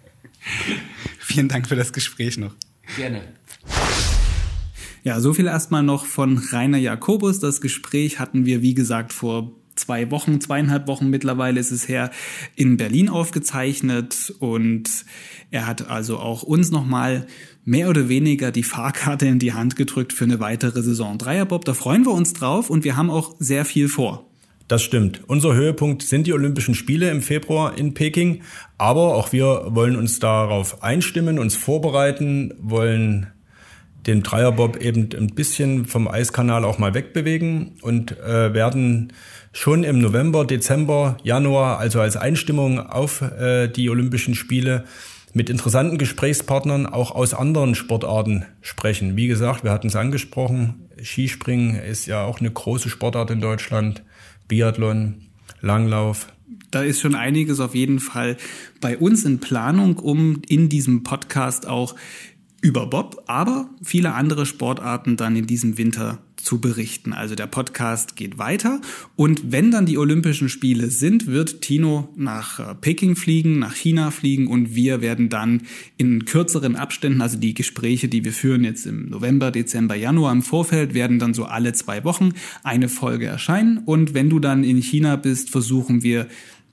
Vielen 1.18 1.48
Dank 1.48 1.68
für 1.68 1.76
das 1.76 1.92
Gespräch 1.92 2.38
noch. 2.38 2.54
Gerne. 2.96 3.20
Ja, 5.02 5.20
so 5.20 5.34
viel 5.34 5.46
erstmal 5.46 5.82
noch 5.82 6.06
von 6.06 6.38
Rainer 6.38 6.78
Jakobus. 6.78 7.38
Das 7.38 7.60
Gespräch 7.60 8.18
hatten 8.18 8.46
wir, 8.46 8.62
wie 8.62 8.72
gesagt, 8.72 9.12
vor 9.12 9.52
zwei 9.76 10.10
Wochen, 10.10 10.40
zweieinhalb 10.40 10.86
Wochen 10.86 11.10
mittlerweile 11.10 11.60
ist 11.60 11.70
es 11.70 11.86
her, 11.86 12.10
in 12.56 12.78
Berlin 12.78 13.10
aufgezeichnet 13.10 14.32
und 14.38 14.88
er 15.50 15.66
hat 15.66 15.90
also 15.90 16.18
auch 16.18 16.42
uns 16.42 16.70
nochmal 16.70 17.26
mehr 17.66 17.90
oder 17.90 18.08
weniger 18.08 18.52
die 18.52 18.62
Fahrkarte 18.62 19.26
in 19.26 19.38
die 19.38 19.52
Hand 19.52 19.76
gedrückt 19.76 20.14
für 20.14 20.24
eine 20.24 20.40
weitere 20.40 20.82
Saison 20.82 21.18
Dreierbob. 21.18 21.66
Da 21.66 21.74
freuen 21.74 22.06
wir 22.06 22.12
uns 22.12 22.32
drauf 22.32 22.70
und 22.70 22.84
wir 22.84 22.96
haben 22.96 23.10
auch 23.10 23.36
sehr 23.38 23.66
viel 23.66 23.88
vor. 23.88 24.30
Das 24.66 24.82
stimmt. 24.82 25.20
Unser 25.26 25.54
Höhepunkt 25.54 26.02
sind 26.02 26.26
die 26.26 26.32
Olympischen 26.32 26.74
Spiele 26.74 27.10
im 27.10 27.20
Februar 27.20 27.76
in 27.76 27.92
Peking. 27.92 28.42
Aber 28.78 29.14
auch 29.14 29.32
wir 29.32 29.66
wollen 29.68 29.96
uns 29.96 30.18
darauf 30.20 30.82
einstimmen, 30.82 31.38
uns 31.38 31.54
vorbereiten, 31.54 32.54
wollen 32.58 33.26
den 34.06 34.22
Dreierbob 34.22 34.76
eben 34.78 35.08
ein 35.16 35.34
bisschen 35.34 35.84
vom 35.86 36.08
Eiskanal 36.08 36.64
auch 36.64 36.78
mal 36.78 36.94
wegbewegen 36.94 37.72
und 37.82 38.18
äh, 38.20 38.52
werden 38.52 39.12
schon 39.52 39.84
im 39.84 40.00
November, 40.00 40.44
Dezember, 40.44 41.16
Januar, 41.22 41.78
also 41.78 42.00
als 42.00 42.16
Einstimmung 42.16 42.80
auf 42.80 43.22
äh, 43.22 43.68
die 43.68 43.88
Olympischen 43.88 44.34
Spiele, 44.34 44.84
mit 45.34 45.50
interessanten 45.50 45.98
Gesprächspartnern 45.98 46.86
auch 46.86 47.10
aus 47.10 47.34
anderen 47.34 47.74
Sportarten 47.74 48.46
sprechen. 48.62 49.16
Wie 49.16 49.26
gesagt, 49.26 49.64
wir 49.64 49.72
hatten 49.72 49.88
es 49.88 49.96
angesprochen, 49.96 50.88
Skispringen 51.02 51.76
ist 51.76 52.06
ja 52.06 52.24
auch 52.24 52.40
eine 52.40 52.50
große 52.50 52.88
Sportart 52.88 53.30
in 53.30 53.40
Deutschland. 53.40 54.02
Biathlon, 54.48 55.26
Langlauf. 55.60 56.28
Da 56.70 56.82
ist 56.82 57.00
schon 57.00 57.14
einiges 57.14 57.60
auf 57.60 57.74
jeden 57.74 57.98
Fall 57.98 58.36
bei 58.80 58.96
uns 58.96 59.24
in 59.24 59.40
Planung, 59.40 59.98
um 59.98 60.42
in 60.48 60.68
diesem 60.68 61.02
Podcast 61.02 61.66
auch 61.66 61.94
über 62.60 62.86
Bob, 62.86 63.22
aber 63.26 63.68
viele 63.82 64.14
andere 64.14 64.46
Sportarten 64.46 65.16
dann 65.16 65.36
in 65.36 65.46
diesem 65.46 65.78
Winter 65.78 66.18
zu 66.44 66.60
berichten. 66.60 67.12
Also 67.12 67.34
der 67.34 67.46
Podcast 67.46 68.16
geht 68.16 68.38
weiter 68.38 68.80
und 69.16 69.52
wenn 69.52 69.70
dann 69.70 69.86
die 69.86 69.98
Olympischen 69.98 70.48
Spiele 70.48 70.90
sind, 70.90 71.26
wird 71.26 71.62
Tino 71.62 72.08
nach 72.16 72.60
äh, 72.60 72.74
Peking 72.74 73.16
fliegen, 73.16 73.58
nach 73.58 73.74
China 73.74 74.10
fliegen 74.10 74.46
und 74.46 74.74
wir 74.74 75.00
werden 75.00 75.28
dann 75.28 75.62
in 75.96 76.24
kürzeren 76.24 76.76
Abständen, 76.76 77.22
also 77.22 77.38
die 77.38 77.54
Gespräche, 77.54 78.08
die 78.08 78.24
wir 78.24 78.32
führen 78.32 78.64
jetzt 78.64 78.86
im 78.86 79.08
November, 79.08 79.50
Dezember, 79.50 79.94
Januar 79.94 80.32
im 80.32 80.42
Vorfeld, 80.42 80.94
werden 80.94 81.18
dann 81.18 81.34
so 81.34 81.44
alle 81.46 81.72
zwei 81.72 82.04
Wochen 82.04 82.32
eine 82.62 82.88
Folge 82.88 83.26
erscheinen 83.26 83.78
und 83.78 84.14
wenn 84.14 84.30
du 84.30 84.38
dann 84.38 84.64
in 84.64 84.76
China 84.78 85.16
bist, 85.16 85.50
versuchen 85.50 86.02
wir 86.02 86.28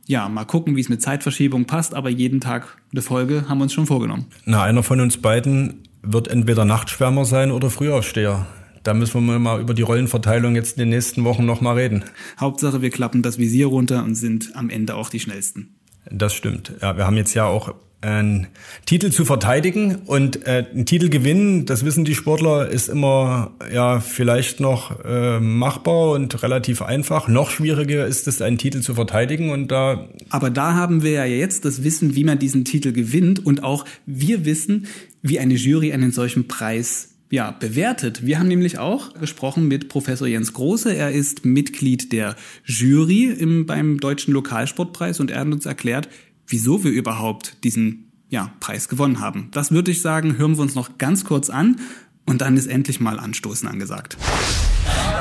ja, 0.08 0.28
mal 0.28 0.46
gucken, 0.46 0.76
wie 0.76 0.82
es 0.82 0.90
mit 0.90 1.02
Zeitverschiebung 1.02 1.66
passt, 1.66 1.94
aber 1.94 2.10
jeden 2.10 2.42
Tag 2.42 2.78
eine 2.92 3.02
Folge 3.02 3.46
haben 3.48 3.60
wir 3.60 3.64
uns 3.64 3.74
schon 3.74 3.86
vorgenommen. 3.86 4.26
Na, 4.46 4.64
einer 4.64 4.84
von 4.84 5.00
uns 5.00 5.18
beiden 5.18 5.88
wird 6.02 6.28
entweder 6.28 6.66
Nachtschwärmer 6.66 7.24
sein 7.24 7.52
oder 7.52 7.70
Frühaufsteher. 7.70 8.46
Da 8.84 8.94
müssen 8.94 9.26
wir 9.26 9.40
mal 9.40 9.62
über 9.62 9.74
die 9.74 9.84
Rollenverteilung 9.84 10.56
jetzt 10.56 10.78
in 10.78 10.80
den 10.80 10.90
nächsten 10.90 11.24
Wochen 11.24 11.46
nochmal 11.46 11.78
reden. 11.78 12.04
Hauptsache, 12.40 12.82
wir 12.82 12.90
klappen 12.90 13.22
das 13.22 13.38
Visier 13.38 13.68
runter 13.68 14.04
und 14.04 14.16
sind 14.16 14.56
am 14.56 14.70
Ende 14.70 14.96
auch 14.96 15.10
die 15.10 15.20
schnellsten. 15.20 15.76
Das 16.10 16.34
stimmt. 16.34 16.74
Ja, 16.82 16.98
wir 16.98 17.06
haben 17.06 17.18
jetzt 17.18 17.34
ja 17.36 17.46
auch 17.46 17.76
einen 18.02 18.48
Titel 18.86 19.12
zu 19.12 19.26
verteidigen 19.26 19.98
und 20.08 20.48
äh, 20.48 20.66
einen 20.74 20.88
Titel 20.88 21.10
gewinnen, 21.10 21.68
das 21.68 21.86
wissen 21.86 22.04
die 22.04 22.16
Sportler, 22.16 22.68
ist 22.68 22.90
immer 22.90 23.52
ja 23.72 24.00
vielleicht 24.00 24.60
noch 24.60 25.06
äh, 25.06 25.40
machbar 25.40 26.12
und 26.12 26.42
relativ 26.42 26.82
einfach. 26.82 27.28
Noch 27.28 27.52
schwieriger 27.52 28.08
ist 28.08 28.28
es, 28.28 28.42
einen 28.42 28.58
Titel 28.58 28.82
zu 28.82 28.96
verteidigen 28.96 29.52
und 29.52 29.68
da. 29.72 30.10
Aber 30.30 30.50
da 30.50 30.74
haben 30.74 31.04
wir 31.04 31.12
ja 31.12 31.26
jetzt 31.26 31.64
das 31.64 31.84
Wissen, 31.84 32.16
wie 32.16 32.24
man 32.24 32.40
diesen 32.40 32.66
Titel 32.66 32.92
gewinnt 32.92 33.46
und 33.46 33.64
auch 33.64 33.86
wir 34.08 34.46
wissen, 34.46 34.88
wie 35.22 35.40
eine 35.40 35.54
Jury 35.54 35.94
einen 35.94 36.12
solchen 36.12 36.48
Preis 36.48 37.11
ja, 37.32 37.52
bewertet. 37.52 38.26
Wir 38.26 38.38
haben 38.38 38.50
nämlich 38.50 38.78
auch 38.78 39.14
gesprochen 39.14 39.68
mit 39.68 39.90
Professor 39.90 40.28
Jens 40.28 40.54
Große. 40.54 40.94
Er 40.94 41.12
ist 41.12 41.46
Mitglied 41.46 42.12
der 42.12 42.36
Jury 42.66 43.26
im, 43.32 43.66
beim 43.66 44.00
Deutschen 44.00 44.34
Lokalsportpreis 44.34 45.20
und 45.22 45.32
er 45.32 45.40
hat 45.40 45.48
uns 45.48 45.66
erklärt, 45.66 46.10
wieso 46.46 46.84
wir 46.84 46.92
überhaupt 46.92 47.64
diesen 47.64 48.12
ja, 48.30 48.52
Preis 48.60 48.90
gewonnen 48.90 49.22
haben. 49.22 49.48
Das 49.52 49.72
würde 49.72 49.92
ich 49.92 50.02
sagen, 50.02 50.38
hören 50.38 50.58
wir 50.58 50.62
uns 50.62 50.76
noch 50.76 50.98
ganz 50.98 51.24
kurz 51.24 51.50
an 51.50 51.78
und 52.26 52.42
dann 52.42 52.58
ist 52.58 52.68
endlich 52.68 53.00
mal 53.00 53.18
Anstoßen 53.18 53.68
angesagt. 53.68 54.18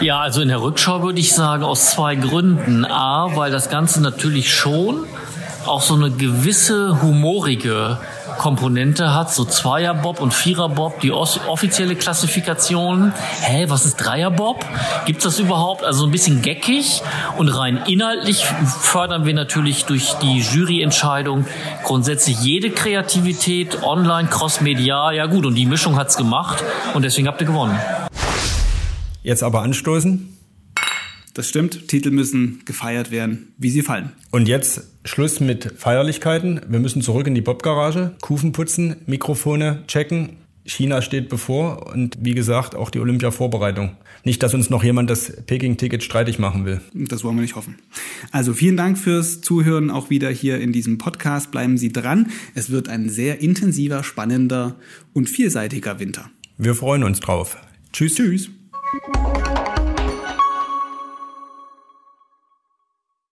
Ja, 0.01 0.20
also 0.20 0.40
in 0.40 0.49
der 0.49 0.62
Rückschau 0.62 1.03
würde 1.03 1.20
ich 1.20 1.33
sagen, 1.33 1.62
aus 1.62 1.92
zwei 1.92 2.16
Gründen. 2.16 2.85
A, 2.85 3.37
weil 3.37 3.53
das 3.53 3.70
Ganze 3.70 4.01
natürlich 4.01 4.53
schon 4.53 5.05
auch 5.64 5.83
so 5.83 5.94
eine 5.94 6.11
gewisse 6.11 7.03
humorige 7.03 7.99
Komponente 8.40 9.14
hat, 9.14 9.31
so 9.31 9.44
Zweierbob 9.44 10.18
und 10.18 10.33
Viererbob, 10.33 11.00
die 11.00 11.12
offizielle 11.12 11.94
Klassifikation. 11.94 13.12
Hä, 13.42 13.66
was 13.68 13.85
ist 13.85 13.96
Dreierbob? 13.96 14.64
Gibt's 15.05 15.24
das 15.24 15.38
überhaupt? 15.38 15.85
Also 15.85 16.07
ein 16.07 16.11
bisschen 16.11 16.40
geckig 16.40 17.03
und 17.37 17.50
rein 17.50 17.83
inhaltlich 17.87 18.46
fördern 18.46 19.26
wir 19.26 19.35
natürlich 19.35 19.85
durch 19.85 20.14
die 20.22 20.38
Juryentscheidung 20.38 21.44
grundsätzlich 21.85 22.40
jede 22.40 22.70
Kreativität, 22.70 23.83
online, 23.83 24.29
crossmedial. 24.29 25.14
Ja 25.14 25.26
gut, 25.26 25.44
und 25.44 25.55
die 25.55 25.66
Mischung 25.66 25.96
hat's 25.96 26.16
gemacht 26.16 26.64
und 26.94 27.03
deswegen 27.03 27.29
habt 27.29 27.42
ihr 27.42 27.46
gewonnen. 27.46 27.79
Jetzt 29.22 29.42
aber 29.42 29.61
anstoßen. 29.61 30.39
Das 31.34 31.48
stimmt, 31.48 31.88
Titel 31.88 32.10
müssen 32.10 32.62
gefeiert 32.64 33.10
werden, 33.10 33.52
wie 33.56 33.70
sie 33.70 33.82
fallen. 33.82 34.12
Und 34.30 34.48
jetzt 34.48 34.88
Schluss 35.04 35.40
mit 35.40 35.72
Feierlichkeiten. 35.76 36.60
Wir 36.68 36.80
müssen 36.80 37.02
zurück 37.02 37.26
in 37.26 37.34
die 37.34 37.40
Bobgarage, 37.40 38.16
Kufen 38.20 38.52
putzen, 38.52 38.96
Mikrofone 39.06 39.84
checken. 39.86 40.36
China 40.64 41.02
steht 41.02 41.28
bevor 41.28 41.92
und 41.94 42.18
wie 42.20 42.34
gesagt 42.34 42.74
auch 42.74 42.90
die 42.90 43.00
Olympia-Vorbereitung. 43.00 43.96
Nicht, 44.24 44.42
dass 44.42 44.52
uns 44.52 44.68
noch 44.68 44.84
jemand 44.84 45.08
das 45.08 45.32
Peking-Ticket 45.46 46.02
streitig 46.02 46.38
machen 46.38 46.64
will. 46.64 46.80
Das 46.92 47.24
wollen 47.24 47.36
wir 47.36 47.42
nicht 47.42 47.56
hoffen. 47.56 47.76
Also 48.30 48.52
vielen 48.52 48.76
Dank 48.76 48.98
fürs 48.98 49.40
Zuhören 49.40 49.90
auch 49.90 50.10
wieder 50.10 50.28
hier 50.28 50.60
in 50.60 50.72
diesem 50.72 50.98
Podcast. 50.98 51.50
Bleiben 51.50 51.78
Sie 51.78 51.90
dran. 51.90 52.28
Es 52.54 52.70
wird 52.70 52.88
ein 52.88 53.08
sehr 53.08 53.40
intensiver, 53.40 54.04
spannender 54.04 54.76
und 55.14 55.30
vielseitiger 55.30 55.98
Winter. 55.98 56.30
Wir 56.58 56.74
freuen 56.74 57.04
uns 57.04 57.20
drauf. 57.20 57.56
Tschüss. 57.92 58.14
Tschüss. 58.16 58.50